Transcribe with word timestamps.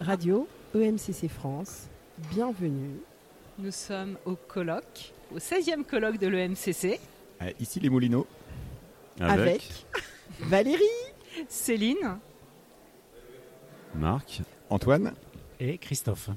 Radio 0.00 0.46
EMCC 0.74 1.28
France, 1.28 1.88
bienvenue. 2.30 2.96
Nous 3.58 3.70
sommes 3.70 4.16
au 4.24 4.36
colloque, 4.36 5.12
au 5.34 5.38
16e 5.38 5.84
colloque 5.84 6.18
de 6.18 6.26
l'EMCC. 6.26 7.00
Euh, 7.42 7.50
ici 7.60 7.80
les 7.80 7.88
Moulineaux. 7.88 8.26
Avec, 9.20 9.86
Valérie, 10.40 10.82
Céline, 11.48 12.18
Marc 13.94 14.42
Antoine. 14.68 15.14
et 15.58 15.78
Christophe. 15.78 16.28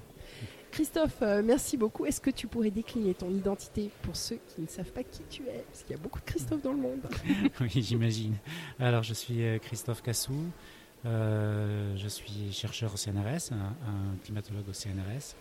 Christophe, 0.72 1.22
euh, 1.22 1.42
merci 1.44 1.78
beaucoup. 1.78 2.06
Est-ce 2.06 2.22
que 2.22 2.30
tu 2.30 2.48
pourrais 2.48 2.72
décliner 2.72 3.14
ton 3.14 3.30
identité 3.32 3.90
pour 4.04 4.16
ceux 4.16 4.40
qui 4.48 4.62
ne 4.62 4.68
savent 4.68 4.92
pas 4.92 5.04
qui 5.04 5.24
tu 5.30 5.42
es? 5.44 5.64
Parce 5.68 5.84
qu'il 5.84 5.96
y 5.96 6.00
a 6.00 6.02
beaucoup 6.02 6.20
de 6.20 6.26
Christophe 6.26 6.62
dans 6.62 6.72
le 6.72 6.78
monde. 6.78 7.02
oui, 7.62 7.70
j'imagine. 7.76 8.36
Alors, 8.80 9.04
je 9.04 9.14
suis 9.14 9.44
euh, 9.44 9.58
Christophe 9.58 10.02
Cassou. 10.02 10.34
Euh, 11.06 11.96
je 11.98 12.08
suis 12.08 12.52
chercheur 12.52 12.94
au 12.94 12.98
CNRS, 12.98 13.52
un, 13.54 13.56
un 13.88 14.18
climatologue 14.24 14.68
au 14.70 14.74
CNRS. 14.74 15.36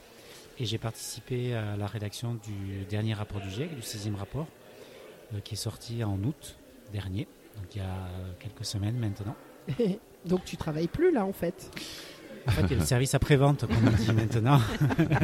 Et 0.61 0.65
j'ai 0.65 0.79
participé 0.79 1.55
à 1.55 1.77
la 1.77 1.87
rédaction 1.87 2.35
du 2.35 2.85
dernier 2.89 3.15
rapport 3.15 3.41
du 3.41 3.51
GIEC, 3.51 3.75
du 3.75 3.83
sixième 3.83 4.17
rapport, 4.17 4.47
euh, 5.35 5.41
qui 5.41 5.55
est 5.55 5.59
sorti 5.59 6.03
en 6.03 6.19
août 6.25 6.57
dernier, 6.93 7.29
donc 7.57 7.75
il 7.75 7.79
y 7.79 7.85
a 7.85 8.09
quelques 8.41 8.65
semaines 8.65 8.97
maintenant. 8.99 9.37
Donc 10.25 10.45
tu 10.45 10.57
travailles 10.57 10.89
plus 10.89 11.13
là 11.13 11.25
en 11.25 11.33
fait? 11.33 11.71
En 12.47 12.51
fait, 12.51 12.63
il 12.63 12.71
y 12.71 12.75
a 12.75 12.79
le 12.79 12.85
service 12.85 13.15
après-vente, 13.15 13.67
comme 13.67 13.87
on 13.87 13.91
dit 13.91 14.13
maintenant. 14.13 14.59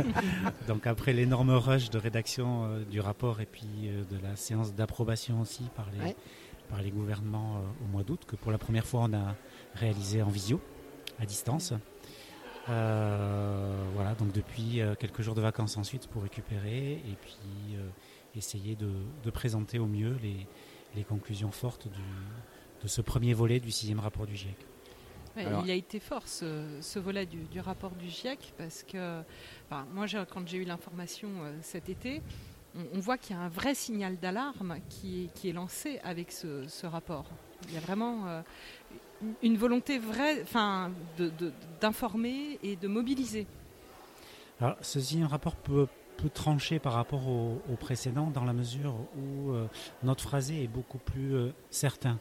Donc 0.68 0.86
après 0.86 1.12
l'énorme 1.12 1.50
rush 1.50 1.90
de 1.90 1.98
rédaction 1.98 2.64
euh, 2.66 2.84
du 2.84 3.00
rapport 3.00 3.40
et 3.40 3.46
puis 3.46 3.66
euh, 3.86 4.04
de 4.04 4.22
la 4.22 4.36
séance 4.36 4.74
d'approbation 4.74 5.40
aussi 5.40 5.64
par 5.74 5.86
les, 5.92 6.04
Ouais. 6.04 6.16
par 6.68 6.80
les 6.82 6.90
gouvernements 6.90 7.56
euh, 7.56 7.84
au 7.84 7.88
mois 7.90 8.02
d'août, 8.04 8.20
que 8.26 8.36
pour 8.36 8.52
la 8.52 8.58
première 8.58 8.86
fois 8.86 9.00
on 9.04 9.14
a 9.14 9.34
réalisé 9.74 10.22
en 10.22 10.28
visio, 10.28 10.60
à 11.18 11.26
distance. 11.26 11.72
Euh, 12.70 13.84
voilà, 13.94 14.14
donc 14.14 14.32
depuis 14.32 14.80
euh, 14.80 14.94
quelques 14.94 15.20
jours 15.22 15.34
de 15.34 15.42
vacances 15.42 15.76
ensuite 15.76 16.06
pour 16.06 16.22
récupérer 16.22 16.92
et 16.92 17.16
puis 17.20 17.76
euh, 17.76 17.86
essayer 18.34 18.74
de, 18.74 18.90
de 19.22 19.30
présenter 19.30 19.78
au 19.78 19.86
mieux 19.86 20.16
les, 20.22 20.46
les 20.96 21.04
conclusions 21.04 21.50
fortes 21.50 21.88
du, 21.88 22.00
de 22.82 22.88
ce 22.88 23.02
premier 23.02 23.34
volet 23.34 23.60
du 23.60 23.70
sixième 23.70 24.00
rapport 24.00 24.26
du 24.26 24.34
GIEC. 24.34 24.56
Ouais, 25.36 25.44
Alors- 25.44 25.62
il 25.64 25.70
a 25.70 25.74
été 25.74 26.00
fort 26.00 26.26
ce, 26.26 26.64
ce 26.80 26.98
volet 26.98 27.26
du, 27.26 27.42
du 27.44 27.60
rapport 27.60 27.90
du 27.90 28.08
GIEC 28.08 28.54
parce 28.56 28.82
que 28.82 29.20
enfin, 29.68 29.84
moi, 29.92 30.06
j'ai- 30.06 30.24
quand 30.32 30.46
j'ai 30.48 30.58
eu 30.58 30.64
l'information 30.64 31.28
euh, 31.42 31.52
cet 31.60 31.90
été, 31.90 32.22
on, 32.74 32.84
on 32.96 33.00
voit 33.00 33.18
qu'il 33.18 33.36
y 33.36 33.38
a 33.38 33.42
un 33.42 33.48
vrai 33.48 33.74
signal 33.74 34.16
d'alarme 34.16 34.78
qui, 34.88 35.24
est- 35.24 35.34
qui 35.34 35.50
est 35.50 35.52
lancé 35.52 35.98
avec 36.02 36.32
ce, 36.32 36.66
ce 36.66 36.86
rapport. 36.86 37.26
Il 37.68 37.74
y 37.74 37.76
a 37.76 37.80
vraiment 37.80 38.26
euh, 38.26 38.40
une 39.42 39.56
volonté 39.56 39.98
vraie 39.98 40.42
enfin, 40.42 40.90
d'informer 41.80 42.58
et 42.62 42.76
de 42.76 42.88
mobiliser. 42.88 43.46
Alors, 44.60 44.76
ce 44.80 45.00
sixième 45.00 45.26
rapport 45.26 45.56
peut, 45.56 45.86
peut 46.16 46.30
trancher 46.30 46.78
par 46.78 46.92
rapport 46.92 47.28
au, 47.28 47.60
au 47.70 47.76
précédent 47.76 48.30
dans 48.30 48.44
la 48.44 48.52
mesure 48.52 48.94
où 49.16 49.50
euh, 49.50 49.66
notre 50.02 50.22
phrasé 50.22 50.62
est 50.62 50.68
beaucoup 50.68 50.98
plus 50.98 51.34
euh, 51.34 51.50
certain. 51.70 52.18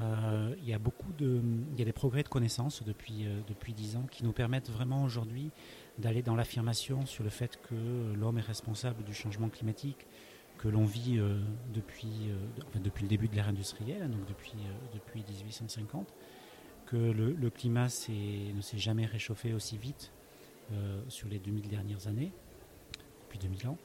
Euh, 0.00 0.54
il 0.62 0.68
y 0.68 0.72
a 0.72 0.78
beaucoup 0.78 1.12
de, 1.18 1.40
il 1.72 1.78
y 1.78 1.82
a 1.82 1.84
des 1.84 1.92
progrès 1.92 2.22
de 2.22 2.28
connaissances 2.28 2.82
depuis 2.82 3.26
euh, 3.26 3.40
depuis 3.46 3.72
dix 3.72 3.96
ans 3.96 4.06
qui 4.10 4.24
nous 4.24 4.32
permettent 4.32 4.70
vraiment 4.70 5.04
aujourd'hui 5.04 5.50
d'aller 5.98 6.22
dans 6.22 6.34
l'affirmation 6.34 7.04
sur 7.04 7.22
le 7.22 7.30
fait 7.30 7.60
que 7.68 7.74
l'homme 8.18 8.38
est 8.38 8.46
responsable 8.46 9.04
du 9.04 9.12
changement 9.12 9.48
climatique 9.48 10.06
que 10.62 10.68
l'on 10.68 10.84
vit 10.84 11.18
euh, 11.18 11.40
depuis 11.74 12.30
euh, 12.30 12.78
depuis 12.78 13.02
le 13.02 13.08
début 13.08 13.26
de 13.26 13.34
l'ère 13.34 13.48
industrielle, 13.48 14.08
donc 14.08 14.24
depuis 14.28 14.52
euh, 14.52 14.94
depuis 14.94 15.24
1850, 15.28 16.14
que 16.86 16.96
le, 16.96 17.50
climat 17.50 17.86
ne 17.86 18.60
s'est 18.60 18.78
jamais 18.78 19.06
réchauffé 19.06 19.54
aussi 19.54 19.76
vite 19.76 20.12
sur 21.08 21.28
les 21.28 21.38
2000 21.38 21.68
dernières 21.68 22.06
années, 22.06 22.32
depuis 23.24 23.38
2000 23.38 23.68
ans, 23.68 23.78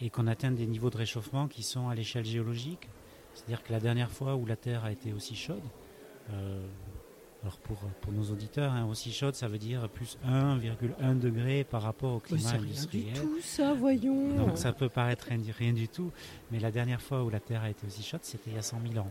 et 0.00 0.10
qu'on 0.10 0.26
atteint 0.26 0.50
des 0.50 0.66
niveaux 0.66 0.90
de 0.90 0.96
réchauffement 0.96 1.46
qui 1.48 1.62
sont 1.62 1.88
à 1.88 1.94
l'échelle 1.94 2.24
géologique. 2.24 2.88
C'est-à-dire 3.32 3.62
que 3.62 3.72
la 3.72 3.80
dernière 3.80 4.10
fois 4.10 4.34
où 4.36 4.44
la 4.44 4.56
Terre 4.56 4.84
a 4.84 4.92
été 4.92 5.12
aussi 5.12 5.36
chaude, 5.36 5.62
alors 7.44 7.58
pour, 7.58 7.76
pour 8.00 8.12
nos 8.12 8.24
auditeurs, 8.30 8.72
hein, 8.72 8.86
aussi 8.86 9.12
chaude, 9.12 9.34
ça 9.34 9.48
veut 9.48 9.58
dire 9.58 9.86
plus 9.90 10.16
1,1 10.26 11.18
degré 11.18 11.62
par 11.64 11.82
rapport 11.82 12.12
au 12.14 12.16
Oh, 12.16 12.20
climat 12.20 12.40
c'est 12.42 12.56
rien 12.56 12.60
du 12.62 12.70
industriel. 12.70 13.14
tout 13.20 13.40
ça, 13.42 13.74
voyons. 13.74 14.34
Donc 14.36 14.56
ça 14.58 14.72
peut 14.72 14.88
paraître 14.88 15.26
rien, 15.28 15.38
rien 15.58 15.72
du 15.74 15.86
tout, 15.88 16.10
mais 16.50 16.58
la 16.58 16.70
dernière 16.70 17.02
fois 17.02 17.22
où 17.22 17.28
la 17.30 17.40
Terre 17.40 17.62
a 17.62 17.70
été 17.70 17.86
aussi 17.86 18.02
chaude, 18.02 18.20
c'était 18.24 18.50
il 18.50 18.56
y 18.56 18.58
a 18.58 18.62
100 18.62 18.80
000 18.92 19.04
ans. 19.04 19.10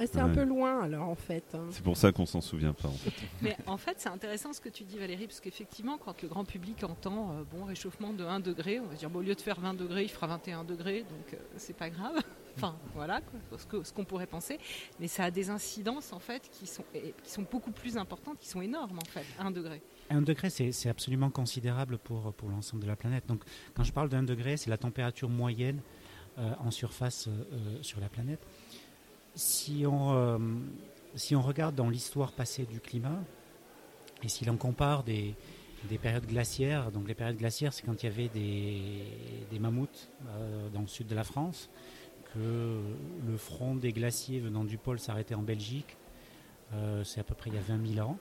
Ah, 0.00 0.04
c'est 0.06 0.20
un 0.20 0.28
peu 0.28 0.44
loin 0.44 0.80
alors 0.82 1.08
en 1.08 1.16
fait. 1.16 1.42
hein. 1.54 1.66
C'est 1.72 1.82
pour 1.82 1.96
ça 1.96 2.12
qu'on 2.12 2.24
s'en 2.24 2.40
souvient 2.40 2.72
pas 2.72 2.86
en 2.86 2.92
fait. 2.92 3.10
Mais 3.42 3.56
en 3.66 3.76
fait, 3.76 3.96
c'est 3.98 4.08
intéressant 4.08 4.52
ce 4.52 4.60
que 4.60 4.68
tu 4.68 4.84
dis, 4.84 4.96
Valérie, 4.96 5.26
parce 5.26 5.40
qu'effectivement, 5.40 5.98
quand 5.98 6.22
le 6.22 6.28
grand 6.28 6.44
public 6.44 6.84
entend 6.84 7.32
euh, 7.32 7.42
bon 7.52 7.64
réchauffement 7.64 8.12
de 8.12 8.22
1 8.24 8.38
degré, 8.40 8.78
on 8.78 8.86
va 8.86 8.94
se 8.94 9.00
dire 9.00 9.10
bon, 9.10 9.18
au 9.18 9.22
lieu 9.22 9.34
de 9.34 9.40
faire 9.40 9.58
20 9.60 9.74
degrés, 9.74 10.04
il 10.04 10.08
fera 10.08 10.28
21 10.28 10.62
degrés, 10.62 11.00
donc 11.00 11.34
euh, 11.34 11.36
c'est 11.56 11.76
pas 11.76 11.90
grave. 11.90 12.14
Enfin, 12.58 12.76
voilà 12.94 13.20
ce 13.56 13.66
que- 13.66 13.82
ce 13.82 13.92
qu'on 13.92 14.04
pourrait 14.04 14.26
penser. 14.26 14.58
Mais 15.00 15.08
ça 15.08 15.24
a 15.24 15.30
des 15.30 15.50
incidences 15.50 16.12
en 16.12 16.18
fait 16.18 16.48
qui 16.50 16.66
sont, 16.66 16.84
beaucoup 17.50 17.70
plus 17.70 17.96
importantes, 17.96 18.38
qui 18.38 18.48
sont 18.48 18.60
énormes 18.60 18.98
en 18.98 19.08
fait, 19.08 19.24
1 19.38 19.50
degré. 19.50 19.80
Un 20.10 20.22
degré, 20.22 20.50
c'est 20.50 20.88
absolument 20.88 21.30
considérable 21.30 21.98
pour, 21.98 22.32
l'ensemble 22.48 22.82
de 22.82 22.88
la 22.88 22.96
planète. 22.96 23.26
Donc, 23.26 23.42
quand 23.74 23.84
je 23.84 23.92
parle 23.92 24.08
d'un 24.08 24.22
degré, 24.22 24.56
c'est 24.56 24.70
la 24.70 24.78
température 24.78 25.28
moyenne 25.28 25.80
euh, 26.38 26.52
en 26.60 26.70
surface 26.70 27.26
euh, 27.26 27.30
euh, 27.52 27.82
sur 27.82 28.00
la 28.00 28.08
planète. 28.08 28.40
Si 29.34 29.84
on, 29.86 30.12
regarde 31.42 31.74
dans 31.74 31.90
l'histoire 31.90 32.32
passée 32.32 32.64
du 32.64 32.80
climat, 32.80 33.20
et 34.22 34.28
si 34.28 34.44
l'on 34.44 34.56
compare 34.56 35.04
des, 35.04 35.34
des 35.88 35.98
périodes 35.98 36.26
glaciaires, 36.26 36.90
donc 36.90 37.06
les 37.06 37.14
périodes 37.14 37.36
glaciaires, 37.36 37.72
c'est 37.72 37.84
quand 37.84 38.02
il 38.02 38.06
y 38.06 38.08
avait 38.08 38.28
des, 38.28 39.02
des 39.50 39.58
mammouths 39.58 40.08
dans 40.72 40.80
le 40.80 40.86
sud 40.86 41.06
de 41.06 41.14
la 41.14 41.24
France, 41.24 41.68
le 42.38 43.36
front 43.36 43.74
des 43.74 43.92
glaciers 43.92 44.40
venant 44.40 44.64
du 44.64 44.78
pôle 44.78 44.98
s'arrêtait 44.98 45.34
en 45.34 45.42
Belgique, 45.42 45.96
euh, 46.74 47.04
c'est 47.04 47.20
à 47.20 47.24
peu 47.24 47.34
près 47.34 47.50
il 47.50 47.56
y 47.56 47.58
a 47.58 47.62
20 47.62 47.94
000 47.94 48.06
ans. 48.06 48.18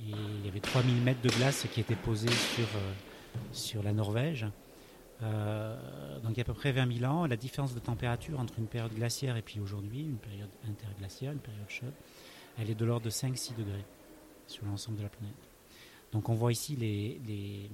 Il 0.00 0.44
y 0.44 0.48
avait 0.48 0.60
3000 0.60 1.02
mètres 1.02 1.20
de 1.22 1.28
glace 1.28 1.66
qui 1.72 1.80
étaient 1.80 1.96
posés 1.96 2.30
sur, 2.30 2.66
euh, 2.76 3.38
sur 3.52 3.82
la 3.82 3.92
Norvège. 3.92 4.46
Euh, 5.22 6.20
donc 6.20 6.32
il 6.32 6.36
y 6.36 6.40
a 6.40 6.42
à 6.42 6.44
peu 6.44 6.54
près 6.54 6.70
20 6.70 6.98
000 6.98 7.12
ans, 7.12 7.26
la 7.26 7.36
différence 7.36 7.74
de 7.74 7.80
température 7.80 8.38
entre 8.38 8.58
une 8.58 8.68
période 8.68 8.94
glaciaire 8.94 9.36
et 9.36 9.42
puis 9.42 9.58
aujourd'hui, 9.58 10.02
une 10.02 10.18
période 10.18 10.50
interglaciaire, 10.68 11.32
une 11.32 11.40
période 11.40 11.68
chaude, 11.68 11.94
elle 12.56 12.70
est 12.70 12.76
de 12.76 12.84
l'ordre 12.84 13.06
de 13.06 13.10
5-6 13.10 13.56
degrés 13.56 13.84
sur 14.46 14.64
l'ensemble 14.66 14.98
de 14.98 15.02
la 15.02 15.08
planète. 15.08 15.34
Donc 16.12 16.28
on 16.28 16.34
voit 16.34 16.52
ici 16.52 16.76
les, 16.76 17.20
les, 17.26 17.68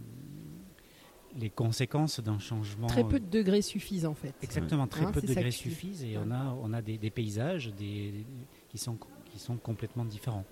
les 1.37 1.50
conséquences 1.50 2.21
d'un 2.21 2.39
changement. 2.39 2.87
Très 2.87 3.05
peu 3.05 3.19
de 3.21 3.27
degrés 3.27 3.62
suffisent 3.62 4.06
en 4.06 4.15
fait. 4.15 4.34
Exactement, 4.43 4.87
très 4.87 5.05
Hein, 5.05 5.12
peu 5.12 5.21
de 5.21 5.27
degrés 5.27 5.50
suffisent 5.50 6.05
et 6.05 6.17
Ouais. 6.17 6.25
on 6.27 6.31
a, 6.31 6.56
on 6.62 6.72
a 6.72 6.81
des, 6.83 6.97
des 6.99 7.11
paysages 7.11 7.72
des, 7.75 8.25
qui, 8.69 8.78
sont, 8.78 8.97
qui 9.25 9.39
sont 9.39 9.56
complètement 9.56 10.05
différents. 10.05 10.45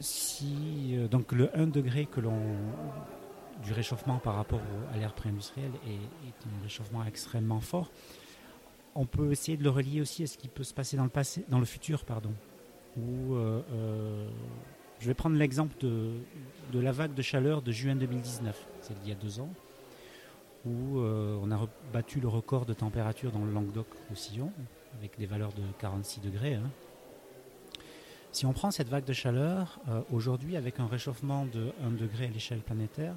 Si, 0.00 0.90
euh, 0.96 1.08
donc 1.08 1.32
le 1.32 1.56
1 1.58 1.66
degré 1.68 2.06
que 2.06 2.20
l'on 2.20 2.38
du 3.64 3.72
réchauffement 3.72 4.18
par 4.18 4.34
rapport 4.34 4.60
à 4.92 4.98
l'ère 4.98 5.14
pré-industrielle 5.14 5.70
est, 5.86 5.94
est 5.94 6.46
un 6.58 6.62
réchauffement 6.62 7.02
extrêmement 7.04 7.60
fort. 7.60 7.90
On 8.94 9.06
peut 9.06 9.32
essayer 9.32 9.56
de 9.56 9.62
le 9.62 9.70
relier 9.70 10.02
aussi 10.02 10.22
à 10.22 10.26
ce 10.26 10.36
qui 10.36 10.48
peut 10.48 10.64
se 10.64 10.74
passer 10.74 10.96
dans 10.98 11.04
le 11.04 11.10
passé, 11.10 11.44
dans 11.48 11.58
le 11.58 11.64
futur, 11.64 12.04
pardon. 12.04 12.32
Où, 12.98 13.34
euh, 13.34 13.62
euh, 13.72 14.28
je 15.00 15.06
vais 15.06 15.14
prendre 15.14 15.36
l'exemple 15.36 15.76
de, 15.80 16.80
la 16.80 16.92
vague 16.92 17.14
de 17.14 17.22
chaleur 17.22 17.62
de 17.62 17.72
juin 17.72 17.96
2019, 17.96 18.66
c'est 18.80 18.98
d'il 19.00 19.10
y 19.10 19.12
a 19.12 19.16
deux 19.16 19.40
ans, 19.40 19.50
où 20.64 20.98
euh, 20.98 21.38
on 21.42 21.50
a 21.50 21.68
battu 21.92 22.20
le 22.20 22.28
record 22.28 22.66
de 22.66 22.74
température 22.74 23.30
dans 23.30 23.44
le 23.44 23.52
Languedoc-Roussillon, 23.52 24.52
avec 24.98 25.18
des 25.18 25.26
valeurs 25.26 25.52
de 25.52 25.62
46 25.78 26.20
degrés. 26.20 26.54
hein. 26.54 26.70
Si 28.32 28.44
on 28.44 28.52
prend 28.52 28.70
cette 28.70 28.88
vague 28.88 29.04
de 29.04 29.12
chaleur, 29.12 29.80
euh, 29.88 30.02
aujourd'hui, 30.12 30.56
avec 30.56 30.80
un 30.80 30.86
réchauffement 30.86 31.46
de 31.46 31.72
1 31.82 31.90
degré 31.92 32.26
à 32.26 32.28
l'échelle 32.28 32.60
planétaire, 32.60 33.14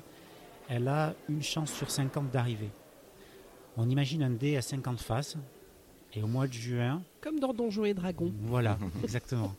elle 0.70 0.88
a 0.88 1.14
une 1.28 1.42
chance 1.42 1.74
sur 1.74 1.90
50 1.90 2.30
d'arriver. 2.32 2.70
On 3.76 3.90
imagine 3.90 4.24
un 4.24 4.30
dé 4.30 4.56
à 4.56 4.62
50 4.62 5.02
faces, 5.02 5.36
et 6.14 6.22
au 6.24 6.28
mois 6.28 6.48
de 6.48 6.54
juin, 6.54 7.02
Comme 7.22 7.40
dans 7.40 7.54
Donjons 7.54 7.86
et 7.86 7.94
Dragons. 7.94 8.34
voilà, 8.42 8.78
exactement. 9.04 9.54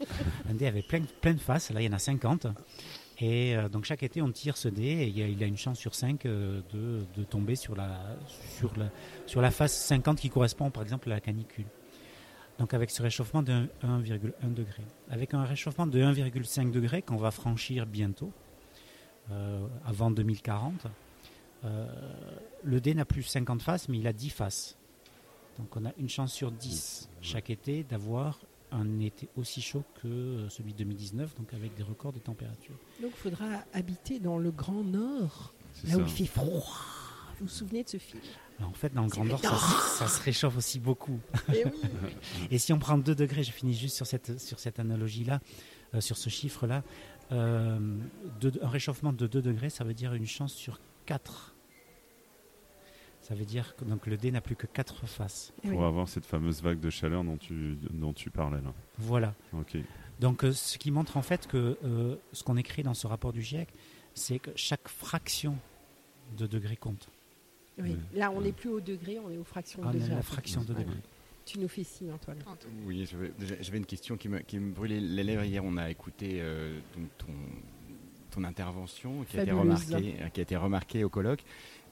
Un 0.48 0.54
dé 0.54 0.66
avait 0.66 0.82
plein, 0.82 1.02
plein 1.20 1.34
de 1.34 1.40
faces, 1.40 1.70
là 1.70 1.80
il 1.80 1.86
y 1.86 1.88
en 1.88 1.92
a 1.92 1.98
50. 1.98 2.46
Et 3.22 3.54
euh, 3.54 3.68
donc 3.68 3.84
chaque 3.84 4.02
été 4.02 4.22
on 4.22 4.30
tire 4.32 4.56
ce 4.56 4.68
dé 4.68 4.82
et 4.82 5.06
il 5.08 5.22
a, 5.22 5.26
il 5.28 5.42
a 5.42 5.46
une 5.46 5.58
chance 5.58 5.78
sur 5.78 5.94
5 5.94 6.22
de, 6.24 6.62
de 6.72 7.24
tomber 7.24 7.54
sur 7.54 7.76
la, 7.76 8.16
sur, 8.58 8.72
la, 8.78 8.86
sur 9.26 9.42
la 9.42 9.50
face 9.50 9.76
50 9.86 10.18
qui 10.18 10.30
correspond 10.30 10.70
par 10.70 10.82
exemple 10.82 11.10
à 11.10 11.14
la 11.16 11.20
canicule. 11.20 11.66
Donc 12.58 12.74
avec 12.74 12.90
ce 12.90 13.02
réchauffement 13.02 13.42
de 13.42 13.52
1,1 13.82 14.54
degré. 14.54 14.82
Avec 15.10 15.34
un 15.34 15.44
réchauffement 15.44 15.86
de 15.86 15.98
1,5 16.02 16.70
degré 16.70 17.02
qu'on 17.02 17.16
va 17.16 17.30
franchir 17.30 17.86
bientôt, 17.86 18.32
euh, 19.30 19.66
avant 19.86 20.10
2040, 20.10 20.86
euh, 21.64 21.86
le 22.64 22.80
dé 22.80 22.94
n'a 22.94 23.04
plus 23.04 23.22
50 23.22 23.60
faces 23.62 23.88
mais 23.88 23.98
il 23.98 24.06
a 24.06 24.12
10 24.14 24.30
faces. 24.30 24.76
Donc 25.60 25.76
on 25.76 25.84
a 25.84 25.92
une 25.98 26.08
chance 26.08 26.32
sur 26.32 26.50
10 26.50 27.10
chaque 27.20 27.50
été 27.50 27.84
d'avoir 27.84 28.40
un 28.72 28.98
été 29.00 29.28
aussi 29.36 29.60
chaud 29.60 29.84
que 30.00 30.08
euh, 30.08 30.48
celui 30.48 30.72
de 30.72 30.78
2019, 30.78 31.34
donc 31.34 31.52
avec 31.52 31.74
des 31.74 31.82
records 31.82 32.14
de 32.14 32.18
température. 32.18 32.74
Donc 33.02 33.10
il 33.14 33.20
faudra 33.20 33.46
habiter 33.74 34.20
dans 34.20 34.38
le 34.38 34.50
Grand 34.50 34.84
Nord, 34.84 35.52
là 35.84 35.96
où 35.96 36.00
il 36.00 36.08
fait 36.08 36.24
froid. 36.24 36.64
Vous 37.38 37.46
vous 37.46 37.48
souvenez 37.48 37.84
de 37.84 37.88
ce 37.90 37.98
film? 37.98 38.22
Alors, 38.58 38.70
en 38.70 38.74
fait, 38.74 38.94
dans 38.94 39.02
le 39.02 39.08
Grand 39.08 39.24
Nord, 39.24 39.40
ça, 39.40 39.58
ça 39.58 40.08
se 40.08 40.22
réchauffe 40.22 40.56
aussi 40.56 40.78
beaucoup. 40.78 41.18
Eh 41.52 41.64
oui. 41.64 41.72
Et 42.50 42.58
si 42.58 42.72
on 42.72 42.78
prend 42.78 42.96
2 42.96 43.14
degrés, 43.14 43.42
je 43.42 43.52
finis 43.52 43.74
juste 43.74 43.96
sur 43.96 44.06
cette, 44.06 44.38
sur 44.38 44.60
cette 44.60 44.78
analogie-là, 44.78 45.40
euh, 45.94 46.00
sur 46.00 46.16
ce 46.16 46.30
chiffre-là, 46.30 46.82
euh, 47.32 47.78
un 48.62 48.68
réchauffement 48.68 49.12
de 49.12 49.26
2 49.26 49.42
degrés, 49.42 49.70
ça 49.70 49.84
veut 49.84 49.94
dire 49.94 50.14
une 50.14 50.26
chance 50.26 50.52
sur 50.52 50.78
4. 51.06 51.49
Ça 53.30 53.36
veut 53.36 53.44
dire 53.44 53.76
que 53.76 53.84
donc, 53.84 54.08
le 54.08 54.16
dé 54.16 54.32
n'a 54.32 54.40
plus 54.40 54.56
que 54.56 54.66
4 54.66 55.06
faces. 55.06 55.52
Eh 55.62 55.68
oui. 55.68 55.74
Pour 55.74 55.84
avoir 55.84 56.08
cette 56.08 56.26
fameuse 56.26 56.60
vague 56.62 56.80
de 56.80 56.90
chaleur 56.90 57.22
dont 57.22 57.36
tu, 57.36 57.76
dont 57.92 58.12
tu 58.12 58.28
parlais 58.28 58.60
là. 58.60 58.74
Voilà. 58.98 59.34
Ok. 59.52 59.76
Donc, 60.18 60.42
euh, 60.42 60.50
ce 60.52 60.78
qui 60.78 60.90
montre 60.90 61.16
en 61.16 61.22
fait 61.22 61.46
que 61.46 61.78
euh, 61.84 62.16
ce 62.32 62.42
qu'on 62.42 62.56
écrit 62.56 62.82
dans 62.82 62.92
ce 62.92 63.06
rapport 63.06 63.32
du 63.32 63.40
GIEC, 63.40 63.68
c'est 64.14 64.40
que 64.40 64.50
chaque 64.56 64.88
fraction 64.88 65.56
de 66.36 66.48
degré 66.48 66.74
compte. 66.76 67.08
Oui. 67.78 67.96
Là, 68.14 68.32
on 68.32 68.40
n'est 68.40 68.50
plus 68.50 68.68
au 68.68 68.80
degré, 68.80 69.20
on 69.24 69.30
est 69.30 69.38
aux 69.38 69.44
fractions 69.44 69.80
Ah, 69.84 69.92
de 69.92 69.98
degré. 70.00 70.12
la 70.16 70.22
fraction 70.22 70.62
de 70.64 70.72
Ouais. 70.74 70.80
degré. 70.80 70.96
Tu 71.46 71.60
nous 71.60 71.68
fais 71.68 71.84
signe, 71.84 72.10
Antoine. 72.10 72.38
Oui, 72.84 73.06
j'avais 73.06 73.78
une 73.78 73.86
question 73.86 74.16
qui 74.16 74.28
me, 74.28 74.40
qui 74.40 74.58
me 74.58 74.72
brûlait 74.72 74.98
les 74.98 75.22
lèvres 75.22 75.44
hier. 75.44 75.62
On 75.64 75.76
a 75.76 75.88
écouté 75.88 76.40
euh, 76.40 76.76
donc 76.96 77.06
ton, 77.16 77.26
ton 78.30 78.44
intervention 78.44 79.24
qui 79.28 79.38
a, 79.38 79.42
été 79.42 79.52
remarquée, 79.52 80.14
euh, 80.20 80.28
qui 80.28 80.40
a 80.40 80.42
été 80.42 80.56
remarquée 80.56 81.04
au 81.04 81.08
colloque. 81.08 81.42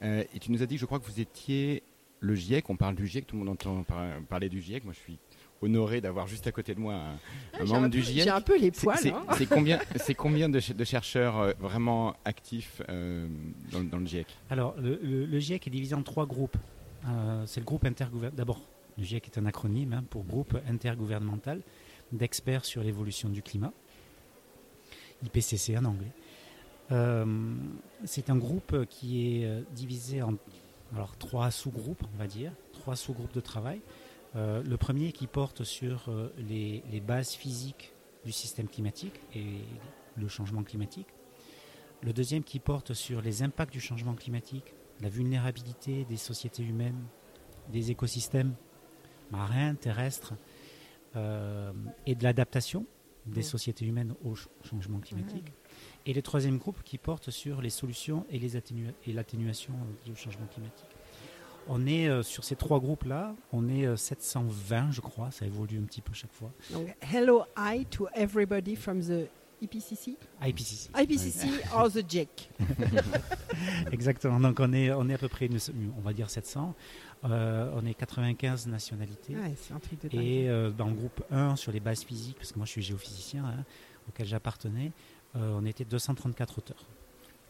Euh, 0.01 0.23
et 0.33 0.39
tu 0.39 0.51
nous 0.51 0.63
as 0.63 0.65
dit, 0.65 0.77
je 0.77 0.85
crois 0.85 0.99
que 0.99 1.05
vous 1.05 1.19
étiez 1.19 1.83
le 2.21 2.35
GIEC. 2.35 2.69
On 2.69 2.75
parle 2.75 2.95
du 2.95 3.05
GIEC, 3.07 3.27
tout 3.27 3.35
le 3.35 3.39
monde 3.43 3.49
entend 3.49 3.83
par- 3.83 4.19
parler 4.29 4.49
du 4.49 4.61
GIEC. 4.61 4.83
Moi, 4.83 4.93
je 4.93 4.99
suis 4.99 5.17
honoré 5.61 5.99
d'avoir 6.01 6.25
juste 6.27 6.47
à 6.47 6.51
côté 6.53 6.73
de 6.73 6.79
moi 6.79 6.93
un, 6.93 7.13
un 7.13 7.17
Ah, 7.53 7.63
membre 7.65 7.75
un 7.85 7.89
du 7.89 7.99
peu- 7.99 8.03
GIEC. 8.05 8.23
J'ai 8.23 8.29
un 8.29 8.41
peu 8.41 8.57
les 8.57 8.71
poils. 8.71 8.97
C'est 8.97 9.11
hein. 9.11 9.25
c'est 9.97 10.15
combien, 10.15 10.49
de, 10.49 10.59
ch- 10.59 10.75
de 10.75 10.83
chercheurs 10.85 11.37
euh, 11.37 11.51
vraiment 11.59 12.15
actifs 12.25 12.81
euh, 12.89 13.27
dans, 13.71 13.83
dans 13.83 13.97
le 13.97 14.05
GIEC 14.05 14.27
Alors, 14.49 14.75
le, 14.79 14.99
le- 15.03 15.25
le 15.25 15.39
GIEC 15.39 15.67
est 15.67 15.71
divisé 15.71 15.95
en 15.95 16.03
trois 16.03 16.25
groupes. 16.25 16.57
Euh, 17.07 17.43
c'est 17.45 17.59
le 17.59 17.65
groupe 17.65 17.85
intergouvernemental. 17.85 18.37
D'abord, 18.37 18.61
le 18.97 19.03
GIEC 19.03 19.27
est 19.27 19.37
un 19.37 19.45
acronyme 19.45 19.93
hein, 19.93 20.03
pour 20.09 20.23
groupe 20.23 20.57
intergouvernemental 20.69 21.61
d'experts 22.11 22.65
sur 22.65 22.81
l'évolution 22.83 23.29
du 23.29 23.41
climat. 23.41 23.71
IPCC 25.25 25.77
en 25.77 25.85
anglais. 25.85 26.11
Euh, 26.91 27.55
c'est 28.05 28.29
un 28.29 28.35
groupe 28.37 28.85
qui 28.89 29.41
est 29.41 29.45
euh, 29.45 29.61
divisé 29.75 30.21
en 30.21 30.35
alors, 30.95 31.15
trois 31.17 31.51
sous-groupes, 31.51 32.03
on 32.15 32.17
va 32.17 32.25
dire, 32.25 32.51
trois 32.73 32.95
sous-groupes 32.95 33.33
de 33.33 33.41
travail. 33.41 33.79
Euh, 34.35 34.63
le 34.63 34.75
premier 34.77 35.11
qui 35.11 35.27
porte 35.27 35.63
sur 35.63 36.09
euh, 36.09 36.33
les, 36.39 36.83
les 36.91 36.99
bases 36.99 37.33
physiques 37.33 37.93
du 38.25 38.31
système 38.31 38.67
climatique 38.67 39.13
et 39.35 39.59
le 40.17 40.27
changement 40.27 40.63
climatique. 40.63 41.07
Le 42.01 42.11
deuxième 42.11 42.43
qui 42.43 42.59
porte 42.59 42.93
sur 42.93 43.21
les 43.21 43.43
impacts 43.43 43.71
du 43.73 43.79
changement 43.79 44.15
climatique, 44.15 44.73
la 44.99 45.09
vulnérabilité 45.09 46.05
des 46.05 46.17
sociétés 46.17 46.63
humaines, 46.63 47.03
des 47.71 47.91
écosystèmes 47.91 48.55
marins, 49.31 49.75
terrestres, 49.75 50.33
euh, 51.15 51.71
et 52.07 52.15
de 52.15 52.23
l'adaptation 52.23 52.85
des 53.27 53.41
sociétés 53.43 53.85
humaines 53.85 54.15
au 54.23 54.35
ch- 54.35 54.47
changement 54.63 54.99
climatique. 54.99 55.51
Et 56.05 56.13
le 56.13 56.21
troisième 56.21 56.57
groupe 56.57 56.81
qui 56.83 56.97
porte 56.97 57.29
sur 57.29 57.61
les 57.61 57.69
solutions 57.69 58.25
et 58.31 58.39
l'atténuation 59.13 59.73
euh, 60.07 60.11
au 60.11 60.15
changement 60.15 60.47
climatique. 60.47 60.85
On 61.67 61.85
est 61.85 62.07
euh, 62.07 62.23
sur 62.23 62.43
ces 62.43 62.55
trois 62.55 62.79
groupes-là, 62.79 63.35
on 63.51 63.69
est 63.69 63.85
euh, 63.85 63.95
720, 63.95 64.91
je 64.91 65.01
crois, 65.01 65.29
ça 65.29 65.45
évolue 65.45 65.77
un 65.77 65.83
petit 65.83 66.01
peu 66.01 66.13
chaque 66.13 66.33
fois. 66.33 66.51
Donc, 66.71 66.87
hello, 67.13 67.43
hi 67.57 67.85
to 67.85 68.07
everybody 68.15 68.75
from 68.75 69.01
the 69.01 69.27
E 69.61 69.65
IPCC. 69.65 70.15
IPCC. 70.41 70.89
IPCC 70.97 71.47
or 71.75 71.91
the 71.91 72.09
JEC. 72.09 72.49
Exactement. 73.91 74.39
Donc 74.39 74.59
on 74.59 74.71
est, 74.73 74.91
on 74.91 75.07
est 75.09 75.13
à 75.13 75.17
peu 75.17 75.27
près, 75.27 75.47
une- 75.47 75.57
on 75.97 76.01
va 76.01 76.13
dire 76.13 76.29
700. 76.29 76.73
Euh, 77.25 77.69
on 77.75 77.85
est 77.85 77.93
95 77.93 78.67
nationalités. 78.67 79.35
Ouais, 79.35 79.53
un 79.73 79.79
truc 79.79 80.01
de 80.01 80.07
dingue. 80.07 80.21
Et 80.25 80.47
euh, 80.49 80.71
dans 80.71 80.87
le 80.87 80.93
groupe 80.93 81.21
1 81.31 81.57
sur 81.57 81.71
les 81.71 81.81
bases 81.81 82.03
physiques, 82.03 82.37
parce 82.37 82.51
que 82.53 82.57
moi 82.57 82.65
je 82.65 82.71
suis 82.71 82.81
géophysicien, 82.81 83.43
hein, 83.45 83.65
auquel 84.07 84.25
j'appartenais, 84.25 84.91
on 85.35 85.65
était 85.65 85.85
234 85.85 86.57
auteurs. 86.57 86.85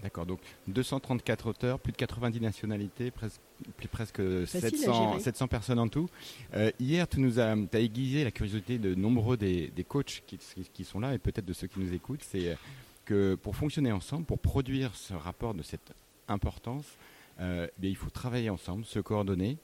D'accord, 0.01 0.25
donc 0.25 0.39
234 0.67 1.47
auteurs, 1.47 1.79
plus 1.79 1.91
de 1.91 1.97
90 1.97 2.39
nationalités, 2.39 3.11
presque, 3.11 3.41
plus, 3.75 3.87
presque 3.89 4.19
à 4.21 4.45
700, 4.45 5.09
gérer. 5.09 5.19
700 5.19 5.47
personnes 5.47 5.79
en 5.79 5.89
tout. 5.89 6.09
Euh, 6.53 6.71
hier, 6.79 7.07
tu 7.07 7.19
nous 7.19 7.39
as, 7.39 7.53
as 7.73 7.79
aiguisé 7.79 8.23
la 8.23 8.31
curiosité 8.31 8.77
de 8.77 8.95
nombreux 8.95 9.35
des, 9.35 9.67
des 9.67 9.83
coachs 9.83 10.23
qui, 10.25 10.39
qui 10.71 10.83
sont 10.85 11.01
là 11.01 11.13
et 11.13 11.17
peut-être 11.17 11.45
de 11.45 11.53
ceux 11.53 11.67
qui 11.67 11.81
nous 11.81 11.93
écoutent. 11.93 12.23
C'est 12.23 12.49
euh, 12.49 12.55
que 13.03 13.35
pour 13.35 13.57
fonctionner 13.57 13.91
ensemble, 13.91 14.25
pour 14.25 14.39
produire 14.39 14.95
ce 14.95 15.13
rapport 15.13 15.53
de 15.53 15.63
cette 15.63 15.93
importance, 16.29 16.85
euh, 17.41 17.67
bien, 17.77 17.89
il 17.89 17.97
faut 17.97 18.09
travailler 18.09 18.49
ensemble, 18.49 18.85
se 18.85 18.99
coordonner. 18.99 19.57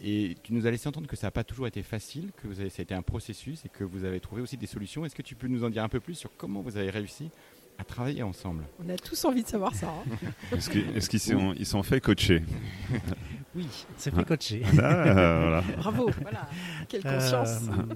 Et 0.00 0.36
tu 0.42 0.54
nous 0.54 0.66
as 0.66 0.70
laissé 0.70 0.88
entendre 0.88 1.06
que 1.06 1.16
ça 1.16 1.26
n'a 1.26 1.30
pas 1.30 1.44
toujours 1.44 1.66
été 1.66 1.82
facile, 1.82 2.30
que 2.42 2.48
vous 2.48 2.58
avez, 2.58 2.70
ça 2.70 2.80
a 2.80 2.84
été 2.84 2.94
un 2.94 3.02
processus 3.02 3.64
et 3.64 3.68
que 3.68 3.84
vous 3.84 4.04
avez 4.04 4.18
trouvé 4.18 4.40
aussi 4.40 4.56
des 4.56 4.66
solutions. 4.66 5.04
Est-ce 5.04 5.14
que 5.14 5.22
tu 5.22 5.34
peux 5.34 5.46
nous 5.46 5.62
en 5.62 5.70
dire 5.70 5.84
un 5.84 5.88
peu 5.88 6.00
plus 6.00 6.14
sur 6.14 6.30
comment 6.36 6.62
vous 6.62 6.76
avez 6.76 6.90
réussi 6.90 7.30
à 7.78 7.84
travailler 7.84 8.22
ensemble 8.22 8.64
On 8.84 8.88
a 8.88 8.96
tous 8.96 9.24
envie 9.24 9.42
de 9.42 9.48
savoir 9.48 9.74
ça. 9.74 9.88
hein. 9.88 10.16
Est-ce 10.52 10.70
qu'ils 10.70 11.08
qu'ils 11.08 11.20
sont, 11.20 11.52
ils 11.58 11.66
sont 11.66 11.82
fait 11.82 12.00
coacher 12.00 12.42
Oui, 13.54 13.66
c'est 13.96 14.14
fait 14.14 14.24
coacher. 14.24 14.62
Ah, 14.82 15.38
voilà. 15.40 15.62
Bravo. 15.78 16.10
Voilà. 16.22 16.48
Quelle 16.88 17.02
conscience. 17.02 17.68
Euh, 17.68 17.94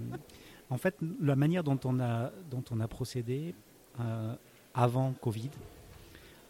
en 0.71 0.79
fait, 0.79 0.97
la 1.21 1.37
manière 1.37 1.65
dont 1.65 1.79
on 1.85 1.99
a, 2.01 2.31
dont 2.51 2.65
on 2.71 2.81
a 2.81 2.89
procédé 2.89 3.55
euh, 4.01 4.35
avant 4.75 5.13
Covid 5.21 5.51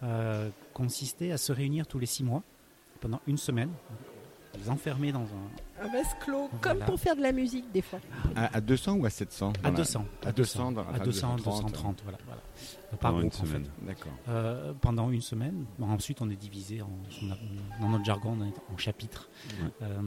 euh, 0.02 0.50
consistait 0.74 1.30
à 1.32 1.38
se 1.38 1.52
réunir 1.52 1.86
tous 1.86 1.98
les 1.98 2.06
six 2.06 2.24
mois 2.24 2.42
pendant 3.00 3.20
une 3.26 3.36
semaine, 3.38 3.70
les 4.60 4.68
enfermer 4.70 5.12
dans 5.12 5.22
un, 5.22 5.50
Un 5.80 5.88
vase 5.92 6.06
clos, 6.20 6.48
Voilà. 6.50 6.58
comme 6.60 6.78
pour 6.86 6.98
faire 7.00 7.14
de 7.16 7.22
la 7.22 7.32
musique 7.32 7.70
des 7.72 7.82
fois. 7.82 8.00
à, 8.34 8.56
à 8.56 8.60
200 8.60 8.94
ou 8.96 9.06
à 9.06 9.10
700 9.10 9.50
à 9.50 9.52
Dans 9.52 9.70
la- 9.70 9.76
200, 9.76 10.04
à 10.26 10.32
200, 10.32 10.72
dans- 10.72 10.80
à 10.82 10.90
enfin, 10.90 11.04
200, 11.04 11.36
230, 11.36 11.66
230, 11.72 12.00
voilà, 12.02 12.18
voilà. 12.26 12.40
par 12.90 12.98
Pendant 12.98 13.20
une 13.22 13.28
groupe 13.28 13.40
en 13.40 13.44
fait. 13.44 13.48
semaine. 13.52 13.68
D'accord. 13.82 14.12
Euh, 14.28 14.72
pendant 14.80 15.10
une 15.10 15.20
semaine. 15.20 15.64
Bon, 15.78 15.88
ensuite, 15.90 16.20
on 16.20 16.30
est 16.30 16.36
divisé 16.36 16.82
en, 16.82 16.90
on 17.22 17.30
a- 17.30 17.38
dans 17.80 17.88
notre 17.90 18.04
jargon 18.04 18.36
on 18.40 18.44
est 18.44 18.52
en 18.74 18.76
chapitres. 18.78 19.28
Ouais. 19.62 19.70
Euh, 19.82 20.00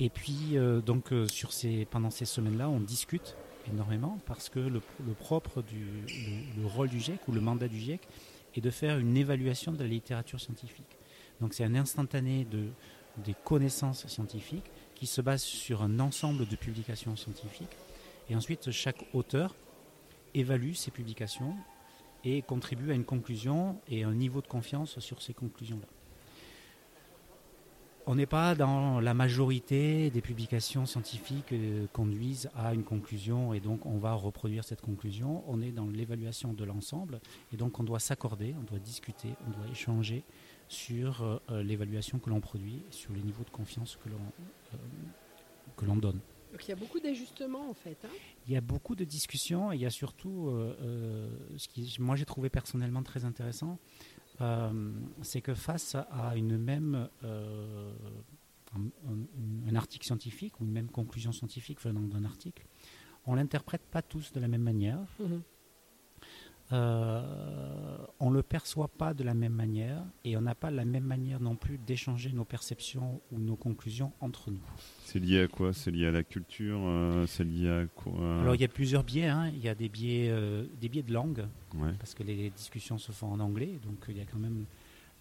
et 0.00 0.10
puis, 0.10 0.56
euh, 0.58 0.80
donc, 0.80 1.12
euh, 1.12 1.26
sur 1.28 1.52
ces, 1.52 1.84
pendant 1.86 2.10
ces 2.10 2.24
semaines-là, 2.24 2.68
on 2.68 2.80
discute 2.80 3.36
énormément 3.72 4.18
parce 4.26 4.48
que 4.50 4.58
le, 4.60 4.82
le 5.06 5.14
propre 5.14 5.62
du 5.62 5.84
le, 6.56 6.62
le 6.62 6.66
rôle 6.68 6.88
du 6.88 7.00
GIEC 7.00 7.20
ou 7.28 7.32
le 7.32 7.40
mandat 7.40 7.68
du 7.68 7.78
GIEC 7.78 8.06
est 8.56 8.60
de 8.60 8.70
faire 8.70 8.98
une 8.98 9.16
évaluation 9.16 9.72
de 9.72 9.78
la 9.78 9.88
littérature 9.88 10.40
scientifique. 10.40 10.96
Donc, 11.40 11.54
c'est 11.54 11.64
un 11.64 11.74
instantané 11.74 12.44
de, 12.44 12.68
des 13.18 13.34
connaissances 13.44 14.06
scientifiques 14.06 14.70
qui 14.94 15.06
se 15.06 15.20
base 15.20 15.42
sur 15.42 15.82
un 15.82 16.00
ensemble 16.00 16.46
de 16.46 16.56
publications 16.56 17.16
scientifiques. 17.16 17.76
Et 18.30 18.36
ensuite, 18.36 18.70
chaque 18.70 19.04
auteur 19.12 19.54
évalue 20.34 20.72
ces 20.72 20.90
publications 20.90 21.54
et 22.24 22.42
contribue 22.42 22.90
à 22.90 22.94
une 22.94 23.04
conclusion 23.04 23.80
et 23.88 24.02
un 24.02 24.14
niveau 24.14 24.40
de 24.40 24.46
confiance 24.46 24.98
sur 24.98 25.22
ces 25.22 25.34
conclusions-là. 25.34 25.86
On 28.06 28.16
n'est 28.16 28.26
pas 28.26 28.54
dans 28.54 29.00
la 29.00 29.14
majorité 29.14 30.10
des 30.10 30.20
publications 30.20 30.84
scientifiques 30.84 31.52
euh, 31.52 31.86
conduisent 31.90 32.50
à 32.54 32.74
une 32.74 32.84
conclusion 32.84 33.54
et 33.54 33.60
donc 33.60 33.86
on 33.86 33.96
va 33.96 34.12
reproduire 34.12 34.62
cette 34.62 34.82
conclusion. 34.82 35.42
On 35.46 35.62
est 35.62 35.70
dans 35.70 35.86
l'évaluation 35.86 36.52
de 36.52 36.64
l'ensemble 36.64 37.20
et 37.50 37.56
donc 37.56 37.80
on 37.80 37.82
doit 37.82 38.00
s'accorder, 38.00 38.54
on 38.60 38.62
doit 38.64 38.78
discuter, 38.78 39.28
on 39.46 39.50
doit 39.50 39.70
échanger 39.72 40.22
sur 40.68 41.22
euh, 41.22 41.38
euh, 41.50 41.62
l'évaluation 41.62 42.18
que 42.18 42.30
l'on 42.30 42.40
produit, 42.40 42.84
sur 42.90 43.12
les 43.12 43.22
niveaux 43.22 43.44
de 43.44 43.50
confiance 43.50 43.96
que 43.96 44.08
l'on 44.08 44.32
euh, 44.74 44.76
que 45.76 45.84
l'on 45.84 45.96
donne. 45.96 46.20
Donc 46.52 46.64
il 46.66 46.68
y 46.68 46.72
a 46.72 46.76
beaucoup 46.76 47.00
d'ajustements 47.00 47.68
en 47.68 47.74
fait. 47.74 48.04
hein. 48.04 48.10
Il 48.46 48.52
y 48.52 48.56
a 48.56 48.60
beaucoup 48.60 48.94
de 48.94 49.04
discussions 49.04 49.72
et 49.72 49.76
il 49.76 49.80
y 49.80 49.86
a 49.86 49.90
surtout 49.90 50.48
euh, 50.50 51.28
ce 51.56 51.68
qui 51.68 51.96
moi 51.98 52.16
j'ai 52.16 52.24
trouvé 52.26 52.48
personnellement 52.50 53.02
très 53.02 53.24
intéressant, 53.24 53.78
euh, 54.40 54.92
c'est 55.22 55.40
que 55.40 55.54
face 55.54 55.96
à 56.10 56.36
une 56.36 56.56
même 56.58 57.08
euh, 57.24 57.92
un, 58.74 58.80
un- 59.10 59.68
un 59.70 59.74
article 59.76 60.04
scientifique 60.06 60.60
ou 60.60 60.64
une 60.64 60.72
même 60.72 60.90
conclusion 60.90 61.32
scientifique 61.32 61.80
venant 61.80 62.00
d'un 62.02 62.24
article, 62.24 62.66
on 63.26 63.34
l'interprète 63.34 63.82
pas 63.90 64.02
tous 64.02 64.32
de 64.32 64.40
la 64.40 64.48
même 64.48 64.62
manière. 64.62 65.00
Mhm. 65.18 65.42
Euh, 66.72 67.96
on 68.20 68.30
ne 68.30 68.36
le 68.36 68.42
perçoit 68.42 68.88
pas 68.88 69.12
de 69.12 69.22
la 69.22 69.34
même 69.34 69.52
manière 69.52 70.02
et 70.24 70.36
on 70.36 70.40
n'a 70.40 70.54
pas 70.54 70.70
la 70.70 70.84
même 70.84 71.04
manière 71.04 71.38
non 71.40 71.56
plus 71.56 71.76
d'échanger 71.78 72.32
nos 72.32 72.44
perceptions 72.44 73.20
ou 73.30 73.38
nos 73.38 73.56
conclusions 73.56 74.12
entre 74.20 74.50
nous. 74.50 74.62
C'est 75.04 75.18
lié 75.18 75.42
à 75.42 75.48
quoi? 75.48 75.72
C'est 75.74 75.90
lié 75.90 76.06
à 76.06 76.10
la 76.10 76.24
culture 76.24 76.80
euh, 76.82 77.26
C'est 77.26 77.44
lié 77.44 77.68
à 77.68 77.86
quoi? 77.86 78.40
Alors 78.40 78.54
il 78.54 78.60
y 78.60 78.64
a 78.64 78.68
plusieurs 78.68 79.04
biais, 79.04 79.26
hein. 79.26 79.48
il 79.48 79.58
y 79.62 79.68
a 79.68 79.74
des 79.74 79.88
biais, 79.90 80.28
euh, 80.30 80.64
des 80.80 80.88
biais 80.88 81.02
de 81.02 81.12
langue, 81.12 81.46
Ouais. 81.74 81.92
parce 81.98 82.14
que 82.14 82.22
les 82.22 82.50
discussions 82.50 82.98
se 82.98 83.12
font 83.12 83.26
en 83.32 83.40
anglais, 83.40 83.78
donc 83.84 83.98
il 84.08 84.16
y 84.16 84.20
a 84.20 84.24
quand 84.24 84.38
même 84.38 84.64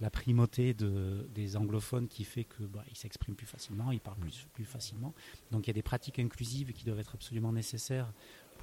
la 0.02 0.10
primauté 0.10 0.74
de, 0.74 1.28
des 1.36 1.56
anglophones 1.56 2.08
qui 2.08 2.24
fait 2.24 2.44
que 2.44 2.64
bah, 2.64 2.84
ils 2.92 2.98
s'expriment 2.98 3.36
plus 3.36 3.46
facilement, 3.46 3.92
ils 3.92 4.00
parlent 4.00 4.18
plus, 4.20 4.48
plus 4.54 4.66
facilement. 4.66 5.14
Donc 5.52 5.66
il 5.66 5.70
y 5.70 5.72
a 5.72 5.74
des 5.74 5.82
pratiques 5.84 6.20
inclusives 6.20 6.74
qui 6.74 6.84
doivent 6.86 7.00
être 7.00 7.16
absolument 7.16 7.52
nécessaires 7.54 8.12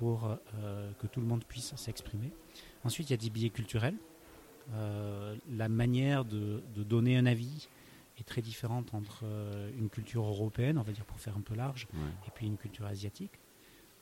pour 0.00 0.24
euh, 0.24 0.90
que 0.98 1.06
tout 1.06 1.20
le 1.20 1.26
monde 1.26 1.44
puisse 1.44 1.74
s'exprimer. 1.76 2.30
Ensuite, 2.84 3.10
il 3.10 3.12
y 3.12 3.14
a 3.14 3.18
des 3.18 3.28
biais 3.30 3.50
culturels. 3.50 3.96
Euh, 4.72 5.36
la 5.56 5.68
manière 5.68 6.24
de, 6.24 6.62
de 6.74 6.82
donner 6.82 7.18
un 7.18 7.26
avis 7.26 7.68
est 8.18 8.24
très 8.24 8.40
différente 8.40 8.94
entre 8.94 9.20
euh, 9.24 9.70
une 9.78 9.90
culture 9.90 10.24
européenne, 10.24 10.78
on 10.78 10.82
va 10.82 10.92
dire 10.92 11.04
pour 11.04 11.20
faire 11.20 11.36
un 11.36 11.42
peu 11.42 11.54
large, 11.54 11.86
Ouais. 11.92 12.00
et 12.26 12.30
puis 12.34 12.46
une 12.46 12.56
culture 12.56 12.86
asiatique. 12.86 13.32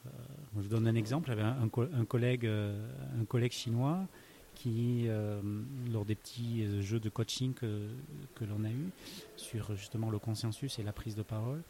Euh, 0.06 0.10
je 0.56 0.60
vous 0.62 0.68
donne 0.68 0.86
un 0.86 0.94
exemple. 0.94 1.26
J'avais 1.28 1.42
un, 1.42 1.62
un 1.62 1.68
co- 1.68 1.88
un 1.92 2.04
collègue, 2.04 2.46
un 2.46 3.24
collègue 3.24 3.52
chinois 3.52 4.06
qui, 4.54 5.04
euh, 5.08 5.40
lors 5.92 6.04
des 6.04 6.14
petits 6.14 6.80
jeux 6.82 7.00
de 7.00 7.08
coaching 7.08 7.54
que, 7.54 7.88
que 8.36 8.44
l'on 8.44 8.62
a 8.64 8.70
eu 8.70 8.90
sur 9.36 9.74
justement 9.74 10.10
le 10.10 10.18
consensus 10.20 10.78
et 10.78 10.82
la 10.84 10.92
prise 10.92 11.14
de 11.16 11.22
parole, 11.22 11.62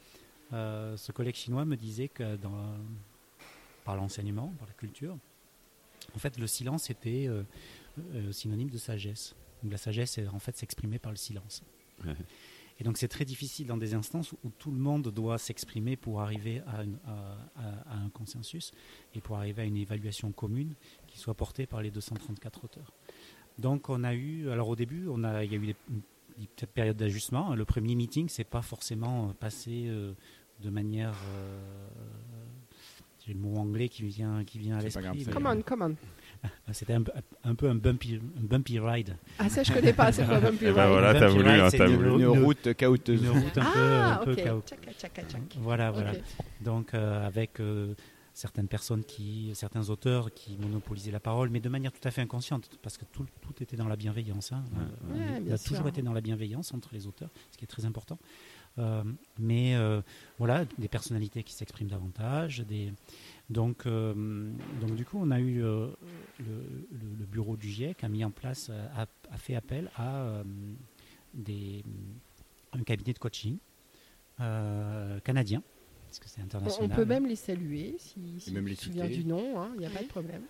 euh, 0.52 0.96
ce 0.96 1.12
collègue 1.12 1.34
chinois 1.34 1.64
me 1.64 1.76
disait 1.76 2.08
que 2.08 2.36
dans, 2.36 2.74
par 3.88 3.96
l'enseignement, 3.96 4.48
par 4.58 4.68
la 4.68 4.74
culture, 4.74 5.16
en 6.14 6.18
fait, 6.18 6.38
le 6.38 6.46
silence 6.46 6.90
était 6.90 7.26
euh, 7.26 7.42
euh, 8.14 8.32
synonyme 8.32 8.68
de 8.68 8.76
sagesse. 8.76 9.34
Donc, 9.62 9.72
la 9.72 9.78
sagesse, 9.78 10.18
est, 10.18 10.28
en 10.28 10.38
fait, 10.38 10.54
s'exprimer 10.58 10.98
par 10.98 11.10
le 11.10 11.16
silence. 11.16 11.62
Et 12.80 12.84
donc 12.84 12.98
c'est 12.98 13.08
très 13.08 13.24
difficile 13.24 13.66
dans 13.66 13.78
des 13.78 13.94
instances 13.94 14.32
où 14.44 14.50
tout 14.58 14.70
le 14.70 14.76
monde 14.78 15.08
doit 15.08 15.38
s'exprimer 15.38 15.96
pour 15.96 16.20
arriver 16.20 16.60
à, 16.66 16.84
une- 16.84 16.98
à- 17.06 17.36
à- 17.56 17.94
à 17.94 17.96
un 17.96 18.10
consensus 18.10 18.72
et 19.14 19.20
pour 19.20 19.36
arriver 19.38 19.62
à 19.62 19.64
une 19.64 19.76
évaluation 19.78 20.30
commune 20.32 20.74
qui 21.08 21.18
soit 21.18 21.34
portée 21.34 21.66
par 21.66 21.80
les 21.82 21.90
234 21.90 22.64
auteurs. 22.64 22.92
Donc 23.58 23.88
on 23.88 24.04
a 24.04 24.14
eu, 24.14 24.48
alors 24.50 24.68
au 24.68 24.76
début, 24.76 25.08
on 25.08 25.24
a, 25.24 25.42
il 25.44 25.50
y 25.52 25.56
a 25.56 25.58
eu 25.58 25.66
des, 25.72 25.76
une 25.88 26.46
petite 26.54 26.70
période 26.70 26.96
d'ajustement. 26.96 27.54
Le 27.56 27.64
premier 27.64 27.94
meeting, 27.96 28.28
c'est 28.28 28.44
pas 28.44 28.62
forcément 28.62 29.30
euh, 29.30 29.32
passé 29.32 29.86
euh, 29.88 30.12
de 30.60 30.70
manière, 30.70 31.14
j'ai 33.28 33.34
le 33.34 33.40
mot 33.40 33.56
anglais 33.58 33.90
qui 33.90 34.02
vient, 34.04 34.42
qui 34.44 34.58
vient 34.58 34.78
à 34.78 34.80
l'esprit. 34.80 35.24
Come 35.26 35.46
on, 35.46 35.60
come 35.60 35.82
on. 35.82 35.94
C'était 36.72 36.94
un, 36.94 37.02
peu- 37.02 37.12
un 37.44 37.54
peu 37.54 37.68
un 37.68 37.74
bumpy, 37.74 38.14
un 38.38 38.42
bumpy 38.44 38.78
ride. 38.78 39.16
Ah, 39.38 39.50
ça, 39.50 39.62
je 39.62 39.70
connais 39.72 39.92
pas. 39.92 40.10
C'est 40.12 40.24
quoi 40.24 40.40
Bumpy 40.40 40.58
Eh 40.62 40.72
ben 40.72 40.82
Ride 40.82 40.90
voilà, 40.92 41.12
Bumpy 41.12 41.20
t'as 41.20 41.28
voulu, 41.28 41.48
ride, 41.48 41.60
hein, 41.60 41.86
une- 41.86 41.96
voulu. 41.96 42.08
Une 42.10 42.20
une- 42.36 42.44
route 42.44 42.74
caoteuse. 42.74 43.22
Une 43.22 43.28
route 43.30 43.58
un 43.58 43.64
peu, 43.64 43.78
Ah, 43.80 44.20
un 44.20 44.24
peu 44.24 44.32
ok. 44.32 44.36
chaos- 44.44 44.62
Tchaka, 44.66 44.92
tchaka, 44.92 45.22
tchaka. 45.24 45.44
Voilà, 45.60 45.90
voilà. 45.90 46.12
Donc 46.62 46.94
euh, 46.94 47.26
avec 47.26 47.60
euh, 47.60 47.92
certaines 48.32 48.68
personnes 48.68 49.04
qui, 49.04 49.50
certains 49.54 49.90
auteurs 49.90 50.32
qui 50.32 50.56
monopolisaient 50.58 51.10
la 51.10 51.20
parole, 51.20 51.50
mais 51.50 51.60
de 51.60 51.68
manière 51.68 51.92
tout 51.92 52.06
à 52.06 52.10
fait 52.12 52.20
inconsciente, 52.22 52.70
parce 52.82 52.96
que 52.96 53.04
tout, 53.12 53.26
tout 53.42 53.60
était 53.62 53.76
dans 53.76 53.88
la 53.88 53.96
bienveillance. 53.96 54.52
hein. 54.52 54.62
Ouais, 55.10 55.16
Euh, 55.20 55.34
il 55.38 55.44
bien 55.44 55.54
a 55.54 55.58
sûr. 55.58 55.70
toujours 55.72 55.88
été 55.88 56.00
dans 56.02 56.12
la 56.14 56.20
bienveillance 56.20 56.72
entre 56.72 56.90
les 56.92 57.06
auteurs, 57.08 57.30
ce 57.50 57.58
qui 57.58 57.64
est 57.64 57.68
très 57.68 57.84
important. 57.84 58.16
Euh, 58.78 59.02
mais 59.38 59.74
euh, 59.74 60.00
voilà, 60.38 60.64
des 60.78 60.88
personnalités 60.88 61.42
qui 61.42 61.52
s'expriment 61.52 61.88
davantage. 61.88 62.60
Des... 62.60 62.92
Donc, 63.50 63.86
euh, 63.86 64.14
donc 64.80 64.94
du 64.94 65.04
coup, 65.04 65.18
on 65.20 65.30
a 65.32 65.40
eu 65.40 65.64
euh, 65.64 65.88
le, 66.38 66.44
le- 66.92 67.16
le 67.18 67.24
bureau 67.26 67.56
du 67.56 67.68
GIEC 67.68 68.04
a 68.04 68.08
mis 68.08 68.24
en 68.24 68.30
place, 68.30 68.70
a, 68.94 69.06
a 69.32 69.36
fait 69.36 69.56
appel 69.56 69.90
à 69.96 70.22
euh, 70.22 70.44
des, 71.34 71.82
un 72.72 72.82
cabinet 72.84 73.12
de 73.14 73.18
coaching 73.18 73.58
euh, 74.40 75.18
canadien, 75.20 75.62
parce 76.06 76.18
que 76.20 76.28
c'est 76.28 76.40
On, 76.40 76.44
international. 76.44 76.88
on 76.92 76.94
peut 76.94 77.04
même 77.04 77.26
les 77.26 77.36
saluer 77.36 77.96
si, 77.98 78.38
si 78.40 78.52
même 78.52 78.64
tu 78.64 78.70
les 78.70 78.76
citer. 78.76 79.08
du 79.08 79.24
nom, 79.24 79.60
hein, 79.60 79.70
il 79.74 79.80
n'y 79.80 79.86
a 79.86 79.90
pas 79.90 80.02
de 80.02 80.08
problème. 80.08 80.42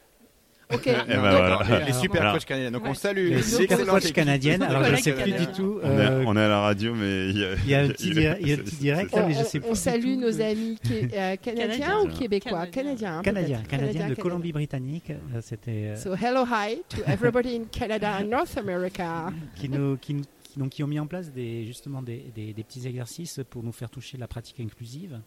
Ok, 0.75 0.83
Eh 0.87 0.93
ben 0.93 1.19
voilà. 1.21 1.63
Les, 1.81 1.87
les 1.87 1.93
super 1.95 2.21
Alors- 2.21 2.35
coachs 2.35 2.45
canadiens. 2.45 2.71
Donc 2.71 2.83
on 2.87 2.93
salue 2.95 3.29
les 3.31 3.37
les 3.37 3.43
super 3.43 3.63
excellentes 3.79 3.89
coach 3.95 4.03
équipes. 4.05 4.17
canadiennes. 4.17 4.63
Alors 4.63 4.85
je 4.85 4.91
ne 4.93 4.97
sais 4.97 5.13
plus 5.13 5.25
du 5.25 5.31
canadiens. 5.33 5.53
tout. 5.55 5.81
On, 5.83 5.87
est, 5.87 6.01
euh, 6.01 6.25
on 6.27 6.37
est 6.37 6.41
à 6.43 6.49
la 6.49 6.61
radio, 6.61 6.95
mais 6.95 7.31
il 7.31 7.39
y 7.39 7.45
a, 7.45 7.55
il 7.55 7.69
y 7.71 7.75
a 7.75 7.81
un 7.81 7.89
petit, 7.91 8.11
dir- 8.11 8.37
il 8.41 8.49
y 8.49 8.53
a 8.53 8.55
un 8.55 8.59
petit 8.59 8.77
direct, 8.77 9.11
on, 9.15 9.27
mais 9.27 9.33
je 9.35 9.39
on- 9.41 9.45
sais 9.45 9.59
on 9.59 9.63
plus 9.63 9.71
du 9.71 9.77
salue 9.77 10.15
tout. 10.15 10.21
nos 10.21 10.41
amis 10.43 10.79
euh, 10.91 11.37
canadiens 11.43 11.67
Canadiens. 11.79 12.01
ou 12.03 12.09
québécois? 12.09 12.67
Canadiens. 12.67 13.23
Canadiens. 13.23 13.23
hein, 13.23 13.23
Canadien, 13.23 13.57
peut-être. 13.59 13.69
Canadien 13.69 14.09
de. 14.11 14.15
Colombie-Britannique. 14.17 15.11
euh, 15.11 15.41
C'était 15.41 15.71
euh, 15.71 15.97
So 15.97 16.15
hello, 16.15 16.45
hi 16.45 16.83
to 16.91 16.99
everybody 17.07 17.57
in 17.57 17.65
Canada 17.73 18.19
and 18.21 18.27
North 18.29 18.57
America. 18.59 19.33
qui 19.57 19.69
nous, 19.71 19.97
qui, 19.97 20.13
nous- 20.15 20.23
qui- 20.43 20.59
donc, 20.59 20.69
qui 20.71 20.83
ont 20.83 20.87
mis 20.89 21.01
en 21.01 21.07
place 21.07 21.33
des, 21.33 21.65
justement 21.65 22.03
des, 22.03 22.27
des- 22.35 22.53
des 22.53 22.63
petits 22.63 22.87
exercices 22.87 23.41
pour 23.49 23.63
nous 23.63 23.73
faire 23.73 23.89
toucher 23.89 24.19
la 24.19 24.29
pratique 24.29 24.61
inclusive 24.61 25.19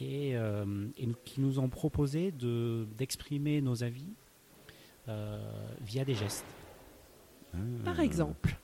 et, 0.00 0.32
euh, 0.36 0.64
et 0.96 1.06
nous- 1.06 1.14
qui 1.24 1.40
nous 1.42 1.58
ont 1.58 1.68
proposé 1.68 2.30
de- 2.32 2.86
d'exprimer 2.96 3.60
nos 3.60 3.82
avis 3.84 4.08
via 5.80 6.04
des 6.04 6.14
gestes. 6.14 6.44
Par 7.84 7.98
exemple, 8.00 8.50
Euh, 8.50 8.59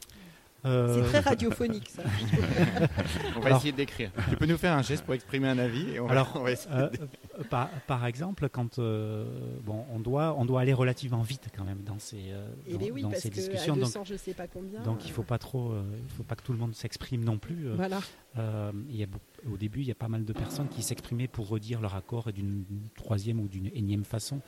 c'est 0.94 1.02
très 1.08 1.20
radiophonique 1.20 1.88
ça. 1.88 2.02
On 3.37 3.40
va 3.40 3.46
Alors- 3.46 3.58
essayer 3.58 3.73
de 3.73 3.76
décrire. 3.76 4.11
Tu 4.30 4.37
peux 4.37 4.46
nous 4.46 4.56
faire 4.56 4.73
un 4.73 4.82
geste 4.82 5.04
pour 5.04 5.14
exprimer 5.14 5.49
un 5.49 5.58
avis 5.58 5.90
et 5.90 6.00
on 6.00 6.06
va- 6.06 6.12
Alors, 6.12 6.32
on 6.35 6.40
va 6.42 6.52
essayer 6.52 6.75
Euh, 6.75 6.88
de- 6.90 6.99
euh, 7.38 7.44
par, 7.49 7.68
par 7.87 8.06
exemple, 8.06 8.49
quand 8.49 8.78
euh, 8.78 9.25
bon, 9.64 9.85
on 9.92 10.00
doit, 10.00 10.35
on 10.38 10.44
doit 10.44 10.61
aller 10.61 10.73
relativement 10.73 11.23
vite 11.23 11.49
quand 11.56 11.64
même 11.64 11.82
dans 11.82 11.99
ces, 11.99 12.30
euh, 12.30 12.49
Et 12.66 12.73
dans, 12.73 12.78
bien 12.78 12.90
oui, 12.92 13.02
dans 13.02 13.11
parce 13.11 13.23
ces 13.23 13.30
que 13.30 13.35
à 13.35 13.40
discussions. 13.42 13.75
Donc, 13.75 13.85
200, 13.85 14.04
je 14.04 14.16
sais 14.16 14.35
pas 14.35 14.46
combien. 14.46 14.80
donc 14.82 15.04
il 15.06 15.12
faut 15.12 15.23
pas 15.23 15.38
trop, 15.38 15.70
euh, 15.73 15.82
il 16.02 16.11
faut 16.16 16.23
pas 16.25 16.35
que 16.35 16.42
tout 16.42 16.52
le 16.52 16.58
monde 16.58 16.75
s'exprime 16.75 17.25
non 17.25 17.38
plus. 17.38 17.68
euh, 17.68 17.75
Voilà. 17.76 18.00
Euh, 18.38 18.70
il 18.90 18.96
y 18.96 19.02
a 19.02 19.06
beau- 19.06 19.18
au 19.52 19.56
début, 19.56 19.80
il 19.80 19.87
y 19.87 19.92
a 19.92 19.94
pas 19.94 20.08
mal 20.08 20.25
de 20.25 20.32
personnes 20.32 20.68
qui 20.68 20.82
s'exprimaient 20.82 21.28
pour 21.28 21.49
redire 21.49 21.80
leur 21.80 21.94
accord 21.94 22.32
d'une 22.32 22.64
troisième 22.96 23.40
ou 23.40 23.49
d'une 23.49 23.66
énième 23.75 24.04
façon. 24.04 24.40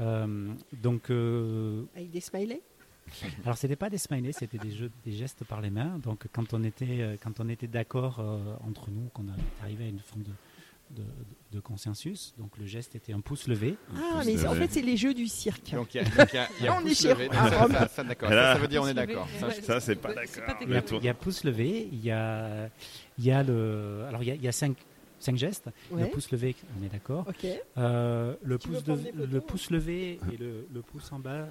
Euh, 0.00 0.48
donc, 0.82 1.10
euh, 1.10 1.84
Avec 1.94 2.10
des 2.10 2.20
smileys? 2.20 2.62
Alors 3.44 3.56
c'était 3.56 3.76
pas 3.76 3.90
des 3.90 3.98
smileys, 3.98 4.32
c'était 4.32 4.58
des 4.58 4.70
jeux, 4.70 4.90
des 5.04 5.12
gestes 5.12 5.44
par 5.44 5.60
les 5.60 5.70
mains. 5.70 5.98
Donc, 6.02 6.26
quand 6.32 6.52
on 6.54 6.62
était, 6.64 6.86
euh, 7.00 7.16
quand 7.22 7.40
on 7.40 7.48
était 7.48 7.66
d'accord 7.66 8.18
euh, 8.20 8.38
entre 8.66 8.90
nous, 8.90 9.08
qu'on 9.14 9.26
arrivait 9.62 9.84
à 9.84 9.88
une 9.88 10.00
forme 10.00 10.22
de, 10.22 10.30
de, 10.90 11.02
de 11.52 11.60
consensus, 11.60 12.34
donc 12.38 12.56
le 12.58 12.66
geste 12.66 12.94
était 12.94 13.12
un 13.12 13.20
pouce 13.20 13.46
levé. 13.48 13.76
Ah, 13.94 14.16
pouce 14.16 14.26
mais 14.26 14.46
en 14.46 14.54
fait, 14.54 14.68
c'est 14.70 14.82
les 14.82 14.96
jeux 14.96 15.12
du 15.14 15.26
cirque. 15.26 15.70
Donc 15.72 15.94
il 15.94 15.98
y 15.98 16.00
a, 16.00 16.04
donc, 16.04 16.32
y 16.32 16.38
a- 16.38 16.48
y 16.62 16.66
a 16.68 16.78
On 16.78 16.82
pouce 16.82 17.04
est 17.04 17.08
levé. 17.10 17.28
Ça, 17.32 17.68
ça, 17.68 17.88
ça, 17.88 18.04
d'accord. 18.04 18.32
Et 18.32 18.34
là- 18.34 18.42
Ça, 18.42 18.54
ça 18.54 18.58
veut 18.60 18.68
dire 18.68 18.82
on 18.82 18.88
est 18.88 18.94
d'accord. 18.94 19.28
Ça, 19.62 19.80
c'est 19.80 19.96
pas 19.96 20.14
d'accord. 20.14 20.54
Il 20.62 21.04
y, 21.04 21.08
a, 21.08 21.14
pouce 21.14 21.44
levé, 21.44 21.88
il 21.92 22.02
y 22.04 22.10
a, 22.10 22.68
il 23.18 23.24
y 23.24 23.30
a 23.30 23.42
le, 23.42 24.04
alors 24.08 24.22
il 24.22 24.28
y 24.28 24.30
a, 24.30 24.34
il 24.34 24.42
y 24.42 24.48
a 24.48 24.52
cinq, 24.52 24.76
cinq 25.20 25.36
gestes. 25.36 25.68
Le 25.94 26.06
pouce 26.06 26.30
levé, 26.30 26.54
on 26.80 26.84
est 26.84 26.88
d'accord. 26.88 27.26
Ok. 27.28 27.46
Euh, 27.76 28.34
le, 28.42 28.56
pouce 28.58 28.82
de- 28.84 29.26
le 29.26 29.40
pouce 29.42 29.70
levé 29.70 30.18
et 30.32 30.36
le, 30.38 30.66
le 30.72 30.80
pouce 30.82 31.12
en 31.12 31.18
bas, 31.18 31.48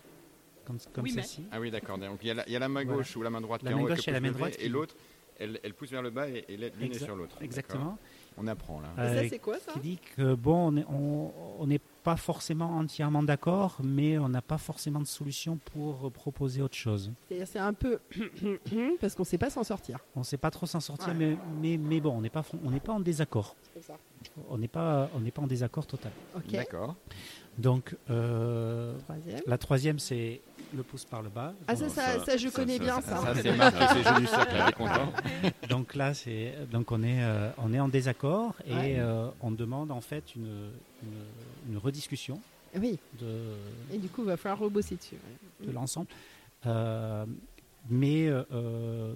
comme, 0.68 0.78
comme 0.94 1.04
Oui, 1.06 1.14
mais-. 1.16 1.24
Ah 1.52 1.60
oui, 1.60 1.72
d'accord. 1.72 1.98
Donc 1.98 2.20
il 2.22 2.28
y, 2.28 2.32
a 2.32 2.36
la, 2.36 2.48
il 2.48 2.52
y 2.54 2.56
a 2.56 2.60
la 2.60 2.68
main 2.70 2.84
Voilà. 2.84 2.98
gauche 3.00 3.16
ou 3.16 3.22
la 3.24 3.30
main 3.30 3.42
droite 3.42 3.64
La 3.64 3.72
qui 3.72 3.74
est 3.78 3.80
en 3.80 3.84
main 3.84 3.90
gauche 3.96 4.08
et 4.08 4.12
la 4.12 4.20
main 4.20 4.32
droite 4.32 4.56
et 4.60 4.70
l'autre, 4.70 4.96
elle, 5.40 5.60
elle 5.64 5.74
pousse 5.74 5.92
vers 5.92 6.02
le 6.02 6.10
bas 6.10 6.28
et, 6.30 6.46
et 6.50 6.58
l'une 6.58 6.92
est 6.92 7.00
sur 7.04 7.16
l'autre. 7.16 7.38
Exactement. 7.42 7.98
On 8.40 8.46
apprend 8.46 8.80
là. 8.82 8.90
Et 8.98 9.00
Euh, 9.02 9.24
ça, 9.24 9.30
c'est 9.30 9.40
quoi 9.40 9.58
ça 9.58 9.72
qui 9.74 9.80
dit 9.80 10.00
que 10.16 10.36
bon, 10.36 10.72
on 10.72 10.78
est- 10.78 10.86
on 10.90 11.32
on 11.60 11.66
n'est 11.66 11.82
pas 12.04 12.16
forcément 12.18 12.78
entièrement 12.78 13.24
d'accord, 13.24 13.78
mais 13.84 14.20
on 14.20 14.30
n'a 14.30 14.44
pas 14.44 14.60
forcément 14.60 15.00
de 15.00 15.08
solution 15.08 15.58
pour 15.74 16.12
proposer 16.12 16.62
autre 16.62 16.76
chose. 16.76 17.12
C'est-à-dire, 17.28 17.48
c'est 17.48 17.58
un 17.60 17.74
peu. 17.74 17.98
parce 19.02 19.16
qu'on 19.16 19.24
sait 19.24 19.40
pas 19.40 19.50
s'en 19.50 19.64
sortir. 19.64 19.98
On 20.16 20.20
ne 20.20 20.24
sait 20.24 20.38
pas 20.38 20.52
trop 20.52 20.68
s'en 20.68 20.80
sortir, 20.80 21.08
Ouais. 21.10 21.14
mais, 21.16 21.38
mais, 21.62 21.78
mais 21.78 22.00
bon, 22.00 22.12
on 22.16 22.22
n'est 22.22 22.30
pas, 22.30 22.44
fon- 22.44 22.60
on 22.64 22.70
n'est 22.70 22.80
pas 22.80 22.94
en 22.94 23.00
désaccord. 23.00 23.56
C'est 23.74 23.84
ça. 23.84 23.98
On 24.50 24.58
n'est 24.60 24.68
pas, 24.68 25.10
on 25.16 25.20
n'est 25.20 25.32
pas 25.32 25.42
en 25.42 25.48
désaccord 25.48 25.88
total. 25.88 26.12
D'accord. 26.52 26.96
Donc, 27.58 27.96
euh, 28.12 28.96
Troisième. 29.00 29.42
la 29.48 29.58
troisième, 29.58 30.00
c'est 30.00 30.42
le 30.76 30.84
pouce 30.84 31.06
par 31.06 31.22
le 31.22 31.30
bas. 31.30 31.54
Ah, 31.68 31.76
ça, 31.76 32.38
je 32.38 32.50
connais 32.50 32.78
ça, 32.78 32.84
bien 32.84 33.02
ça, 33.02 33.18
ça. 33.18 33.34
C'est 33.36 34.74
contente. 34.76 35.14
Donc 35.70 35.96
là, 35.96 36.14
c'est 36.14 36.54
donc 36.72 36.92
on 36.92 37.04
est 37.04 37.24
euh, 37.24 37.50
on 37.58 37.74
est 37.74 37.80
en 37.80 37.88
désaccord 37.88 38.54
et 38.66 38.74
Ouais. 38.74 38.96
euh, 39.00 39.30
on 39.42 39.52
demande 39.52 39.92
en 39.92 40.02
fait 40.02 40.36
une, 40.36 40.70
une, 41.04 41.72
une 41.74 41.78
rediscussion 41.78 42.40
Oui. 42.76 43.00
de, 43.20 43.54
Et 43.94 43.98
du 43.98 44.08
coup, 44.10 44.22
il 44.24 44.28
va 44.28 44.38
falloir 44.38 44.60
rebosser 44.60 44.96
dessus. 44.96 45.16
ouais. 45.62 45.68
de 45.68 45.72
l'ensemble. 45.72 46.08
Euh, 46.66 47.26
mais 47.90 48.30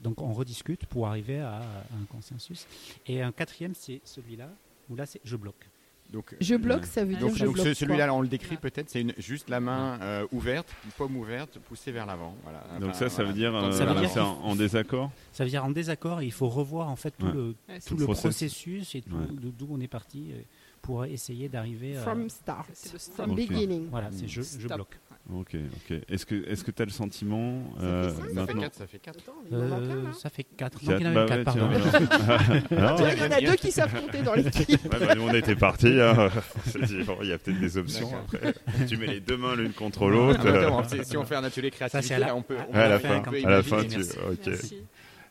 donc 0.02 0.22
on 0.22 0.32
rediscute 0.34 0.86
pour 0.86 1.08
arriver 1.08 1.40
à, 1.40 1.58
un 1.60 2.06
consensus. 2.10 2.68
Et 3.06 3.22
un 3.22 3.32
quatrième, 3.34 3.74
c'est 3.76 4.00
celui-là 4.06 4.48
où 4.90 4.96
là 4.96 5.06
c'est 5.06 5.20
je 5.26 5.36
bloque. 5.36 5.68
Donc, 6.12 6.36
Je 6.42 6.56
bloque, 6.56 6.86
ça 6.86 7.06
veut 7.06 7.12
dire 7.16 7.20
donc, 7.28 7.36
je 7.38 7.46
donc 7.46 7.54
bloque. 7.56 7.74
celui-là, 7.74 8.14
on 8.14 8.20
le 8.22 8.28
décrit 8.28 8.58
peut-être, 8.58 8.90
c'est 8.90 9.00
une, 9.02 9.14
juste 9.18 9.50
la 9.50 9.62
main 9.62 9.98
euh, 10.02 10.28
ouverte, 10.34 10.68
une 10.84 10.92
paume 10.92 11.16
ouverte, 11.16 11.58
poussée 11.60 11.92
vers 11.94 12.06
l'avant. 12.06 12.36
Voilà. 12.44 12.64
Donc 12.82 12.90
Enfin, 12.90 13.00
ça, 13.00 13.10
ça 13.10 13.16
voilà. 13.24 13.30
veut 13.30 13.36
dire, 13.38 13.56
euh, 13.56 13.72
Ça 13.72 13.86
veut 13.86 14.00
dire 14.06 14.28
en, 14.28 14.44
en 14.44 14.56
désaccord 14.58 15.10
Ça 15.32 15.46
veut 15.46 15.50
dire 15.50 15.64
en 15.64 15.70
désaccord 15.70 16.20
et 16.22 16.26
il 16.26 16.32
faut 16.34 16.50
revoir 16.50 16.90
en 16.90 16.98
fait 16.98 17.12
tout 17.18 17.26
Ouais. 17.28 17.34
le 17.34 17.56
tout 17.88 17.96
processus 18.08 18.94
et 18.96 19.02
tout 19.02 19.16
Ouais. 19.16 19.52
d'où 19.58 19.68
on 19.72 19.80
est 19.80 19.88
parti 19.88 20.32
euh, 20.34 20.42
pour 20.82 21.06
essayer 21.06 21.48
d'arriver 21.50 21.98
à 21.98 22.02
From 22.02 22.30
start. 22.30 22.68
C'est 22.74 22.94
le 22.94 23.00
stop. 23.00 23.16
From 23.16 23.32
Ok. 23.32 23.38
beginning. 23.38 23.88
voilà 23.90 24.10
c'est 24.12 24.28
je, 24.28 24.42
je 24.42 24.68
bloque. 24.68 25.00
Ok, 25.32 25.56
ok. 25.56 25.98
Est-ce 26.10 26.26
que 26.26 26.36
est-ce 26.50 26.64
que 26.64 26.72
tu 26.72 26.82
as 26.82 26.86
le 26.86 26.92
sentiment 26.92 27.62
Ça 27.80 27.84
euh, 27.86 28.10
fait 28.10 28.16
ça, 28.22 28.26
fait 28.26 28.34
maintenant. 28.34 28.68
Ça 28.72 28.88
fait 28.88 28.98
4. 29.00 29.20
Attends, 29.20 29.34
il 29.50 29.56
en 29.56 29.60
manque 29.68 29.84
un, 29.84 30.10
Euh, 30.10 30.14
ça 30.14 30.30
fait 30.32 30.44
4. 30.44 30.80
Quatre, 30.80 30.84
Donc 30.90 31.00
il 31.00 31.06
y 31.06 31.10
en 31.10 31.14
bah 31.14 31.22
avait 31.22 31.44
4, 31.44 31.56
ouais, 31.56 31.62
pardon. 31.70 32.96
Tiens, 32.98 33.12
Il 33.14 33.20
y 33.20 33.24
en 33.28 33.32
a 33.32 33.42
deux 33.52 33.56
qui 33.56 33.72
savent 33.72 34.02
compter 34.02 34.24
dans 34.24 34.34
l'équipe. 34.34 34.84
Ouais, 34.92 35.00
bah, 35.00 35.14
nous, 35.16 35.22
on 35.22 35.34
était 35.34 35.56
partis. 35.56 36.02
hein. 36.02 36.30
Il 37.22 37.28
y 37.28 37.32
a 37.34 37.38
peut-être 37.38 37.60
des 37.60 37.78
options. 37.78 38.10
Après, 38.16 38.54
tu 38.88 38.98
mets 38.98 39.06
les 39.08 39.20
deux 39.20 39.38
mains 39.38 39.56
l'une 39.56 39.74
contre 39.74 40.08
Ah, 40.08 40.10
l'autre. 40.10 40.44
bah, 40.44 40.50
euh, 40.50 40.68
attends, 40.80 41.04
si- 41.04 41.18
on 41.18 41.24
fait 41.26 41.36
un 41.36 41.44
atelier 41.44 41.70
Ça, 41.78 41.88
créativité, 41.90 42.18
là, 42.20 42.36
on 42.36 42.42
peut. 42.42 42.58
à- 42.58 42.68
on 42.72 42.74
à 42.74 42.90
la 42.90 43.00
fin, 43.00 43.22
à 43.22 43.50
la 43.50 43.64
fin, 43.64 43.84
tu- 43.84 43.98
Merci. 43.98 44.18
ok. 44.28 44.40
Merci. 44.48 44.84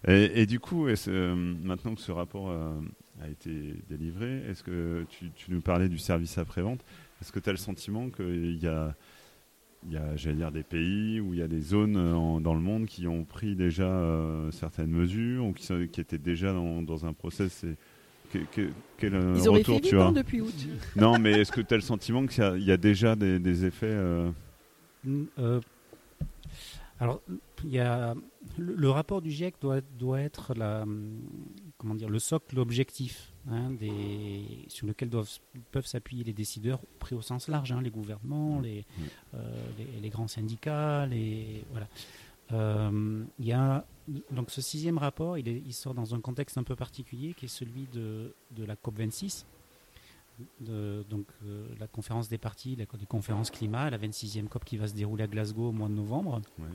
Et, 0.07 0.43
et 0.43 0.47
du 0.47 0.61
coup, 0.61 0.89
est-ce, 0.89 1.11
euh, 1.11 1.35
maintenant 1.35 1.95
que 1.97 2.01
ce 2.01 2.13
rapport 2.13 2.49
euh, 2.49 2.71
a 3.23 3.29
été 3.29 3.75
délivré, 3.89 4.43
est-ce 4.49 4.63
que 4.63 5.05
tu, 5.09 5.31
tu 5.35 5.51
nous 5.53 5.61
parlais 5.61 5.89
du 5.89 5.99
service 5.99 6.39
après-vente 6.39 6.81
Est-ce 7.21 7.33
que 7.33 7.39
tu 7.41 7.49
as 7.49 7.53
le 7.53 7.59
sentiment 7.59 8.09
qu'il 8.11 8.57
y 8.63 8.67
a, 8.67 8.95
il 9.87 9.93
y 9.93 9.97
a, 9.97 10.17
j'allais 10.17 10.37
dire, 10.37 10.53
des 10.53 10.63
pays 10.63 11.21
ou 11.21 11.35
il 11.35 11.41
y 11.41 11.43
a 11.43 11.49
des 11.49 11.61
zones 11.61 11.97
euh, 11.97 12.15
en- 12.15 12.41
dans 12.41 12.55
le 12.55 12.61
monde 12.61 12.87
qui 12.87 13.07
ont 13.07 13.25
pris 13.25 13.57
déjà 13.57 13.85
euh, 13.89 14.51
certaines 14.51 14.91
mesures 14.91 15.47
ou 15.47 15.53
qui, 15.53 15.65
sont- 15.65 15.87
qui 15.91 16.01
étaient 16.01 16.19
déjà 16.19 16.53
dans, 16.53 16.83
dans 16.83 17.07
un 17.07 17.13
process 17.13 17.65
et, 17.65 17.77
que- 18.33 18.39
que- 18.55 18.71
quel 18.99 19.15
euh, 19.15 19.35
Ils 19.37 19.43
fait 19.43 19.49
retour 19.49 19.75
vite 19.77 19.85
tu 19.89 19.99
hein, 19.99 20.09
as 20.09 20.13
depuis 20.13 20.41
août. 20.41 20.55
Non, 20.97 21.19
mais 21.19 21.33
est-ce 21.41 21.53
que 21.53 21.61
tu 21.61 21.75
as 21.75 21.79
le 21.79 21.83
sentiment 21.83 22.27
qu'il 22.27 22.43
y 22.43 22.47
a, 22.47 22.57
il 22.57 22.65
y 22.65 22.73
a 22.73 22.77
déjà 22.77 23.17
des, 23.17 23.39
des 23.39 23.65
effets 23.65 23.87
euh, 23.87 24.31
Mm, 25.05 25.25
euh, 25.39 25.61
alors, 26.99 27.23
il 27.65 27.71
y 27.71 27.79
a, 27.79 28.15
le, 28.59 28.75
le 28.75 28.91
rapport 28.91 29.23
du 29.23 29.31
GIEC 29.31 29.55
doit, 29.63 29.81
doit 29.99 30.21
être 30.21 30.53
la, 30.55 30.85
comment 31.91 31.99
dire, 31.99 32.09
le 32.09 32.21
socle 32.21 32.57
objectif 32.61 33.33
hein, 33.51 33.71
des, 33.73 34.45
sur 34.69 34.87
lequel 34.87 35.11
doivent, 35.11 35.29
peuvent 35.73 35.87
s'appuyer 35.87 36.23
les 36.23 36.33
décideurs 36.33 36.79
pris 37.01 37.17
au 37.17 37.21
sens 37.21 37.49
large, 37.49 37.73
hein, 37.73 37.81
les 37.83 37.91
gouvernements, 37.91 38.61
les, 38.61 38.85
euh, 39.35 39.67
les, 39.77 40.01
les 40.01 40.09
grands 40.09 40.29
syndicats, 40.29 41.07
les, 41.07 41.65
voilà. 41.73 41.89
Euh, 42.53 43.25
il 43.41 43.45
y 43.47 43.53
a, 43.53 43.85
donc 44.31 44.51
ce 44.53 44.61
sixième 44.61 44.99
rapport, 44.99 45.37
il, 45.37 45.49
est- 45.49 45.63
il 45.67 45.73
sort 45.73 45.95
dans 45.95 46.15
un 46.15 46.21
contexte 46.21 46.59
un 46.59 46.63
peu 46.63 46.77
particulier 46.77 47.35
qui 47.35 47.47
est 47.47 47.49
celui 47.49 47.89
de, 47.93 48.35
de 48.53 48.65
la 48.65 48.77
COP26, 48.77 49.45
de, 50.61 51.05
donc 51.11 51.27
euh, 51.45 51.67
la 51.81 51.87
conférence 51.89 52.29
des 52.29 52.39
partis, 52.39 52.77
la, 52.77 52.85
des 52.87 53.07
conférences 53.07 53.51
climat, 53.51 53.91
la 53.91 53.99
26e 53.99 54.47
COP 54.47 54.65
qui 54.65 54.77
va 54.77 54.87
se 54.87 54.95
dérouler 54.95 55.25
à 55.25 55.27
Glasgow 55.27 55.69
au 55.69 55.73
mois 55.73 55.89
de 55.89 55.95
novembre. 55.95 56.41
Ouais. 56.61 56.67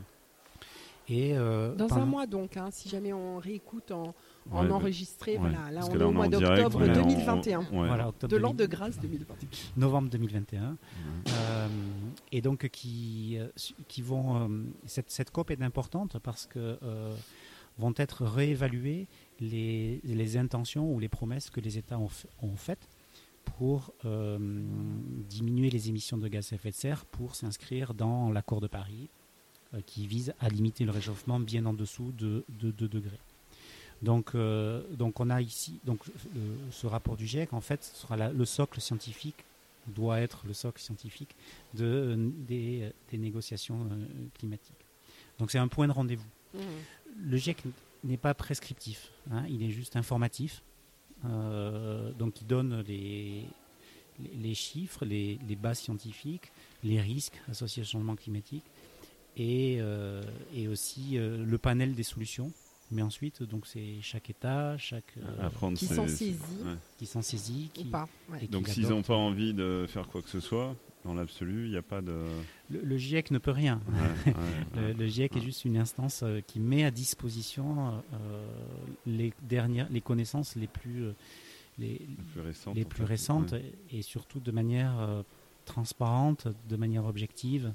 Et, 1.08 1.38
euh, 1.38 1.76
Dans 1.76 1.94
un 1.94 2.06
mois 2.06 2.26
donc, 2.26 2.58
hein, 2.58 2.70
si 2.72 2.90
jamais 2.90 3.14
on 3.14 3.38
réécoute 3.38 3.92
en, 3.92 4.16
en 4.52 4.66
ouais, 4.66 4.72
enregistré, 4.72 5.34
ouais. 5.34 5.38
voilà, 5.38 5.70
là 5.72 5.82
on 5.88 5.94
est 5.94 5.98
là, 5.98 6.06
au 6.06 6.10
on 6.10 6.12
est 6.12 6.16
mois 6.16 6.28
d'octobre 6.28 6.80
on 6.82 6.86
est 6.86 6.98
en- 6.98 7.08
2021. 7.08 7.60
ouais. 7.60 7.66
voilà, 7.72 8.08
octobre 8.10 8.32
De 8.32 8.38
l'an 8.38 8.54
2000 8.54 8.58
de 8.68 8.72
grâce 8.76 9.00
2021. 9.00 9.50
novembre 9.78 10.10
2021. 10.10 10.62
Ouais. 10.72 10.76
Euh, 11.30 11.68
et 12.32 12.42
donc 12.42 12.68
qui, 12.70 13.38
euh, 13.38 13.48
qui 13.88 14.02
vont 14.02 14.38
euh, 14.50 14.64
cette, 14.86 15.12
cette 15.12 15.30
COP 15.30 15.52
est 15.52 15.62
importante 15.62 16.18
parce 16.20 16.48
que 16.48 16.80
euh, 16.82 17.16
vont 17.78 17.94
être 17.98 18.26
réévaluées 18.26 19.08
les, 19.40 20.00
les 20.04 20.38
intentions 20.38 20.92
ou 20.92 21.00
les 21.00 21.10
promesses 21.10 21.50
que 21.52 21.60
les 21.60 21.78
États 21.78 22.00
ont, 22.00 22.10
faites 22.56 22.88
pour 23.44 23.94
euh, 24.06 24.40
diminuer 25.30 25.70
les 25.70 25.90
émissions 25.90 26.18
de 26.18 26.28
gaz 26.28 26.52
à 26.52 26.56
effet 26.56 26.72
de 26.72 26.76
serre 26.76 27.06
pour 27.06 27.36
s'inscrire 27.36 27.94
dans 27.94 28.32
l'accord 28.32 28.60
de 28.60 28.68
Paris 28.68 29.10
qui 29.86 30.08
vise 30.08 30.34
à 30.40 30.50
limiter 30.50 30.86
le 30.86 30.92
réchauffement 30.92 31.40
bien 31.40 31.66
en 31.66 31.74
dessous 31.74 32.12
de 32.18 32.44
2 32.50 32.72
degrés. 32.88 33.20
Donc, 34.02 34.36
euh, 34.36 34.84
donc 34.92 35.20
on 35.20 35.30
a 35.30 35.42
ici 35.42 35.80
donc 35.86 36.00
le- 36.36 36.42
ce 36.72 36.86
rapport 36.86 37.16
du 37.16 37.26
GIEC 37.26 37.54
en 37.54 37.62
fait 37.62 37.84
sera 37.84 38.18
la- 38.18 38.32
le 38.32 38.46
socle 38.46 38.82
scientifique 38.82 39.44
doit 39.88 40.20
être 40.20 40.44
le 40.46 40.54
socle 40.54 40.82
scientifique 40.82 41.36
de, 41.74 41.86
euh, 41.86 42.30
des, 42.48 42.92
des 43.12 43.18
négociations 43.18 43.80
euh, 43.92 44.06
climatiques. 44.38 44.76
Donc 45.40 45.50
c'est 45.52 45.60
un 45.60 45.68
point 45.70 45.88
de 45.88 45.94
rendez-vous. 45.94 46.28
Mmh. 46.54 46.60
Le 47.24 47.38
GIEC 47.38 47.64
n'est 48.04 48.18
pas 48.18 48.34
prescriptif, 48.34 49.12
hein, 49.32 49.46
il 49.50 49.64
est 49.64 49.72
juste 49.72 49.96
informatif. 49.96 50.62
Euh, 51.26 52.12
donc 52.14 52.42
il 52.42 52.48
donne 52.48 52.82
les, 52.82 53.44
les, 54.20 54.36
les 54.38 54.54
chiffres, 54.56 55.06
les, 55.06 55.40
les 55.48 55.56
bases 55.56 55.80
scientifiques, 55.80 56.52
les 56.84 57.00
risques 57.02 57.40
associés 57.50 57.82
au 57.84 57.86
changement 57.86 58.16
climatique 58.16 58.64
et, 59.38 59.78
euh, 59.80 60.22
et 60.56 60.68
aussi 60.68 61.18
euh, 61.18 61.44
le 61.46 61.58
panel 61.58 61.94
des 61.96 62.04
solutions. 62.04 62.52
Mais 62.92 63.02
ensuite, 63.02 63.42
donc 63.42 63.66
c'est 63.66 63.96
chaque 64.02 64.30
État, 64.30 64.78
chaque 64.78 65.16
euh, 65.18 65.50
Qui 65.76 65.88
s'en 65.88 66.08
saisit. 66.08 66.38
ouais. 66.64 66.76
qui 67.00 67.08
s'en 67.08 67.22
saisit, 67.24 67.72
Ou 67.80 67.86
pas 67.86 68.08
ouais. 68.30 68.38
et 68.38 68.42
qui 68.42 68.48
Donc 68.50 68.68
s'ils 68.68 68.88
n'ont 68.90 69.02
pas 69.02 69.16
envie 69.16 69.56
de 69.56 69.86
faire 69.88 70.08
quoi 70.08 70.22
que 70.22 70.30
ce 70.30 70.40
soit, 70.40 70.76
dans 71.04 71.16
l'absolu, 71.16 71.66
il 71.66 71.72
n'y 71.72 71.78
a 71.78 71.82
pas 71.82 72.02
de... 72.02 72.24
Le, 72.70 72.82
le 72.84 72.98
GIEC 72.98 73.32
ne 73.32 73.40
peut 73.40 73.50
rien. 73.52 73.82
Ouais, 73.88 74.32
ouais, 74.34 74.38
Le, 74.76 74.82
ouais. 74.90 74.94
le 74.94 75.08
GIEC 75.08 75.36
est 75.36 75.42
juste 75.42 75.66
une 75.66 75.78
instance 75.78 76.22
euh, 76.24 76.42
qui 76.42 76.60
met 76.60 76.84
à 76.84 76.92
disposition 76.92 78.04
euh, 78.14 78.48
les 79.08 79.34
dernières, 79.42 79.88
les 79.90 80.02
connaissances 80.02 80.56
les 80.56 80.68
plus, 80.68 81.06
les, 81.80 81.88
Les 81.90 82.08
plus 82.34 82.42
récentes. 82.42 82.76
les 82.76 82.86
en 82.86 82.88
plus 82.88 82.98
fait. 83.00 83.06
récentes 83.06 83.52
Ouais. 83.54 83.74
et, 83.92 83.98
et 83.98 84.02
surtout 84.04 84.40
de 84.40 84.52
manière 84.52 85.00
euh, 85.00 85.24
transparente, 85.66 86.48
de 86.70 86.76
manière 86.76 87.06
objective. 87.06 87.74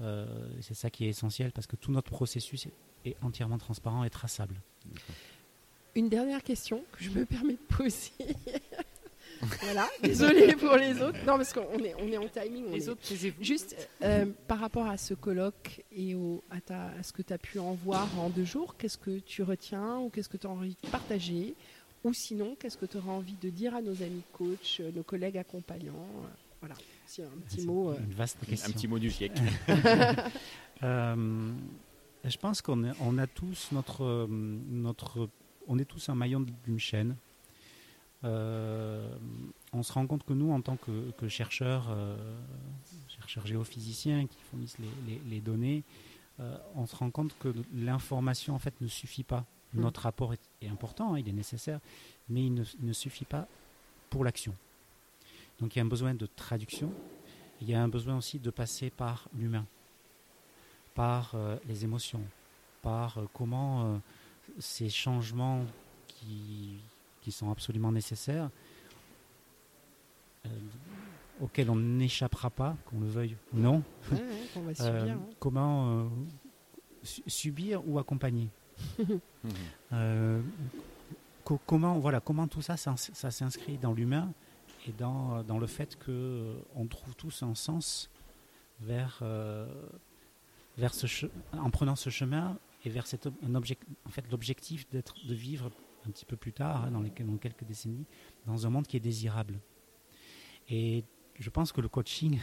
Euh, 0.00 0.26
c'est 0.60 0.74
ça 0.74 0.90
qui 0.90 1.04
est 1.04 1.08
essentiel 1.10 1.52
parce 1.52 1.66
que 1.66 1.76
tout 1.76 1.92
notre 1.92 2.10
processus 2.10 2.66
est, 3.04 3.16
entièrement 3.22 3.58
transparent 3.58 4.04
et 4.04 4.10
traçable. 4.10 4.54
Une 5.94 6.08
dernière 6.08 6.42
question 6.42 6.82
que 6.92 7.04
je 7.04 7.10
me 7.10 7.24
permets 7.26 7.54
de 7.54 7.76
poser. 7.76 8.10
voilà, 9.62 9.88
désolé 10.02 10.54
pour 10.56 10.76
les 10.76 11.00
autres. 11.02 11.18
Non, 11.26 11.36
parce 11.36 11.52
qu'on 11.52 11.78
est, 11.78 11.94
on 12.00 12.08
est 12.10 12.16
en 12.16 12.28
timing. 12.28 12.66
on 12.68 12.72
Les 12.72 12.84
est- 12.86 12.88
autres. 12.88 13.02
Juste 13.40 13.76
euh, 14.02 14.26
par 14.48 14.58
rapport 14.60 14.86
à 14.86 14.96
ce 14.96 15.14
colloque 15.14 15.82
et 15.94 16.14
au, 16.14 16.42
à, 16.50 16.60
ta- 16.60 16.86
à 16.98 17.02
ce 17.02 17.12
que 17.12 17.22
tu 17.22 17.32
as 17.32 17.38
pu 17.38 17.58
en 17.58 17.72
voir 17.74 18.08
en 18.18 18.30
deux 18.30 18.44
jours, 18.44 18.76
qu'est-ce 18.76 18.98
que 18.98 19.18
tu 19.18 19.42
retiens 19.42 19.98
ou 19.98 20.08
qu'est-ce 20.10 20.28
que 20.28 20.36
tu 20.36 20.46
as 20.46 20.50
envie 20.50 20.76
de 20.82 20.88
partager? 20.88 21.54
Ou 22.04 22.12
sinon, 22.12 22.56
qu'est-ce 22.58 22.76
que 22.78 22.86
tu 22.86 22.96
auras 22.96 23.12
envie 23.12 23.36
de 23.40 23.50
dire 23.50 23.74
à 23.76 23.82
nos 23.82 24.02
amis 24.02 24.22
coachs, 24.32 24.80
nos 24.94 25.02
collègues 25.04 25.38
accompagnants? 25.38 25.92
Euh, 25.92 26.26
Voilà, 26.60 26.74
si 27.06 27.22
un 27.22 27.28
petit 27.48 27.66
mot. 27.66 27.90
euh. 27.90 27.98
Une 27.98 28.14
vaste 28.14 28.38
question. 28.46 28.70
Un 28.70 28.72
petit 28.72 28.88
mot 28.88 28.98
du 28.98 29.10
GIEC. 29.10 29.32
Euh, 30.84 31.52
je 32.24 32.36
pense 32.38 32.60
qu'on 32.60 32.82
on 33.00 33.16
a 33.18 33.28
tous 33.28 33.68
notre, 33.70 34.26
notre, 34.28 35.28
on 35.68 35.78
est 35.78 35.84
tous 35.84 36.08
un 36.08 36.16
maillon 36.16 36.44
d'une 36.64 36.80
chaîne. 36.80 37.14
Euh, 38.24 39.14
on 39.72 39.82
se 39.84 39.92
rend 39.92 40.06
compte 40.08 40.24
que 40.24 40.32
nous, 40.32 40.52
en 40.52 40.60
tant 40.60 40.76
que, 40.76 41.10
que 41.12 41.28
chercheurs, 41.28 41.86
euh, 41.90 42.16
chercheurs 43.08 43.46
géophysiciens 43.46 44.26
qui 44.26 44.38
fournissent 44.50 44.78
les, 44.80 44.88
les- 45.06 45.20
les 45.30 45.40
données, 45.40 45.84
euh, 46.40 46.56
on 46.74 46.86
se 46.86 46.96
rend 46.96 47.10
compte 47.10 47.32
que 47.38 47.54
l'information 47.74 48.54
en 48.54 48.58
fait 48.58 48.74
ne 48.80 48.88
suffit 48.88 49.24
pas. 49.24 49.44
Mm. 49.74 49.80
Notre 49.82 50.00
rapport 50.02 50.32
est, 50.32 50.40
est 50.62 50.68
important, 50.68 51.14
hein, 51.14 51.18
il 51.20 51.28
est 51.28 51.32
nécessaire, 51.32 51.78
mais 52.28 52.44
il 52.46 52.54
ne, 52.54 52.64
il 52.80 52.86
ne 52.86 52.92
suffit 52.92 53.24
pas 53.24 53.46
pour 54.10 54.24
l'action. 54.24 54.54
Donc 55.62 55.74
il 55.74 55.78
y 55.78 55.80
a 55.80 55.84
un 55.84 55.88
besoin 55.88 56.12
de 56.12 56.26
traduction. 56.26 56.92
Il 57.62 57.70
y 57.70 57.74
a 57.74 57.82
un 57.82 57.88
besoin 57.88 58.16
aussi 58.18 58.38
de 58.38 58.50
passer 58.50 58.90
par 58.90 59.28
l'humain 59.38 59.64
par 60.94 61.32
euh, 61.34 61.56
les 61.66 61.84
émotions, 61.84 62.20
par 62.82 63.16
euh, 63.16 63.24
comment 63.32 63.84
euh, 63.84 63.96
ces 64.58 64.90
changements 64.90 65.64
qui, 66.06 66.76
qui 67.22 67.32
sont 67.32 67.50
absolument 67.50 67.90
nécessaires, 67.90 68.50
auxquels 71.40 71.70
on 71.70 71.76
n'échappera 71.76 72.50
pas, 72.50 72.76
qu'on 72.84 73.00
le 73.00 73.06
veuille 73.06 73.36
ou 73.54 73.58
non, 73.58 73.82
Ouais, 74.10 74.18
ouais, 74.18 74.24
qu'on 74.52 74.60
va 74.62 74.74
subir, 74.74 75.14
hein. 75.14 75.20
comment 75.38 76.10
su- 77.02 77.22
subir 77.26 77.86
ou 77.88 77.98
accompagner. 77.98 78.48
Euh, 79.92 80.40
co- 81.44 81.60
comment, 81.66 81.98
voilà, 81.98 82.20
comment 82.20 82.46
tout 82.46 82.62
ça, 82.62 82.76
ça, 82.76 82.94
ça 82.96 83.30
s'inscrit 83.32 83.76
dans 83.76 83.92
l'humain 83.92 84.32
et 84.86 84.92
dans, 84.92 85.42
dans 85.42 85.58
le 85.58 85.66
fait 85.66 85.96
qu'on 85.96 86.86
trouve 86.86 87.14
tous 87.16 87.42
un 87.42 87.54
sens 87.54 88.10
vers, 88.80 89.20
euh, 89.22 89.66
vers 90.76 90.94
ce 90.94 91.26
en 91.52 91.70
prenant 91.70 91.96
ce 91.96 92.10
chemin 92.10 92.58
et 92.84 92.90
vers 92.90 93.06
cet 93.06 93.28
un 93.42 93.54
object, 93.54 93.82
en 94.04 94.10
fait, 94.10 94.24
l'objectif 94.30 94.88
d'être, 94.90 95.14
de 95.26 95.34
vivre 95.34 95.70
un 96.06 96.10
petit 96.10 96.24
peu 96.24 96.36
plus 96.36 96.52
tard, 96.52 96.84
hein, 96.84 96.90
dans, 96.90 97.00
les, 97.00 97.10
dans 97.10 97.36
quelques 97.36 97.64
décennies, 97.64 98.06
dans 98.46 98.66
un 98.66 98.70
monde 98.70 98.86
qui 98.86 98.96
est 98.96 99.00
désirable. 99.00 99.60
Et 100.68 101.04
je 101.38 101.50
pense 101.50 101.70
que 101.72 101.80
le 101.80 101.88
coaching, 101.88 102.40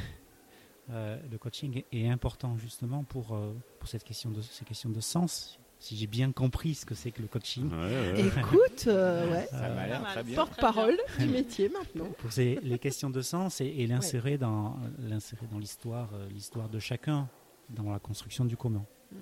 euh, 0.90 1.20
le 1.30 1.38
coaching 1.38 1.84
est, 1.92 2.08
important 2.08 2.58
justement 2.58 3.04
pour, 3.04 3.34
euh, 3.34 3.54
pour 3.80 3.90
cette 3.90 4.04
question 4.04 4.32
de, 4.32 4.42
ces 4.42 4.64
questions 4.64 4.90
de 4.90 5.02
sens. 5.02 5.60
Si 5.82 5.96
j'ai 5.96 6.08
bien 6.08 6.32
compris 6.34 6.76
ce 6.76 6.86
que 6.86 6.94
c'est 6.94 7.12
que 7.12 7.22
le 7.22 7.28
coaching, 7.30 7.72
Ouais, 7.72 7.78
ouais. 7.78 8.28
Écoute, 8.28 8.84
euh, 8.88 9.32
ouais, 10.26 10.36
porte-parole 10.36 10.98
du 11.20 11.28
métier 11.28 11.70
maintenant. 11.70 12.10
pour 12.18 12.32
ces, 12.34 12.60
les 12.64 12.78
questions 12.80 13.10
de 13.10 13.22
sens 13.22 13.62
et, 13.62 13.66
et 13.68 13.88
l'insérer 13.88 14.38
dans 14.38 14.78
l'insérer 15.00 15.48
dans 15.50 15.58
l'histoire, 15.58 16.10
euh, 16.14 16.28
l'histoire 16.30 16.68
de 16.68 16.80
chacun, 16.80 17.30
dans 17.70 17.92
la 17.92 18.00
construction 18.00 18.44
du 18.46 18.58
commun. 18.58 18.86
Mm, 19.12 19.16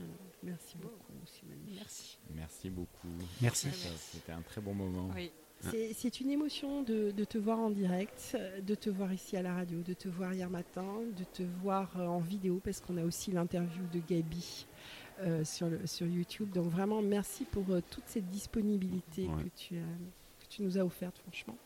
Merci 0.44 0.78
beaucoup, 0.78 1.14
Simone. 1.26 1.58
Merci. 1.76 2.18
Merci 2.36 2.70
beaucoup. 2.70 3.08
Merci. 3.42 3.68
C'était 3.72 4.32
un 4.32 4.42
très 4.42 4.62
bon 4.62 4.74
moment. 4.74 5.10
Oui. 5.16 5.32
C'est- 5.96 6.20
une 6.22 6.30
émotion 6.30 6.84
de, 6.84 7.10
de 7.12 7.24
te 7.24 7.38
voir 7.40 7.58
en 7.60 7.72
direct, 7.72 8.38
de 8.64 8.76
te 8.76 8.90
voir 8.92 9.12
ici 9.12 9.36
à 9.38 9.42
la 9.42 9.56
radio, 9.56 9.82
de 9.82 9.94
te 9.94 10.08
voir 10.08 10.34
hier 10.34 10.50
matin, 10.50 10.86
de 11.18 11.24
te 11.24 11.42
voir 11.64 11.92
euh, 11.98 12.06
en 12.06 12.20
vidéo, 12.20 12.62
parce 12.64 12.80
qu'on 12.80 12.96
a 12.98 13.04
aussi 13.04 13.32
l'interview 13.32 13.84
de 13.92 14.00
Gabi 14.08 14.68
euh, 15.22 15.44
sur, 15.44 15.68
le, 15.70 15.86
sur 15.86 16.08
YouTube. 16.08 16.50
Donc 16.52 16.68
vraiment, 16.68 17.02
merci 17.02 17.44
pour 17.46 17.64
euh, 17.70 17.82
toute 17.90 18.04
cette 18.08 18.30
disponibilité 18.30 19.28
Ouais. 19.28 19.44
que, 19.44 19.50
tu, 19.56 19.78
as- 19.78 20.44
que 20.44 20.46
tu 20.50 20.62
nous 20.64 20.78
as 20.78 20.82
offerte, 20.86 21.18
franchement. 21.20 21.58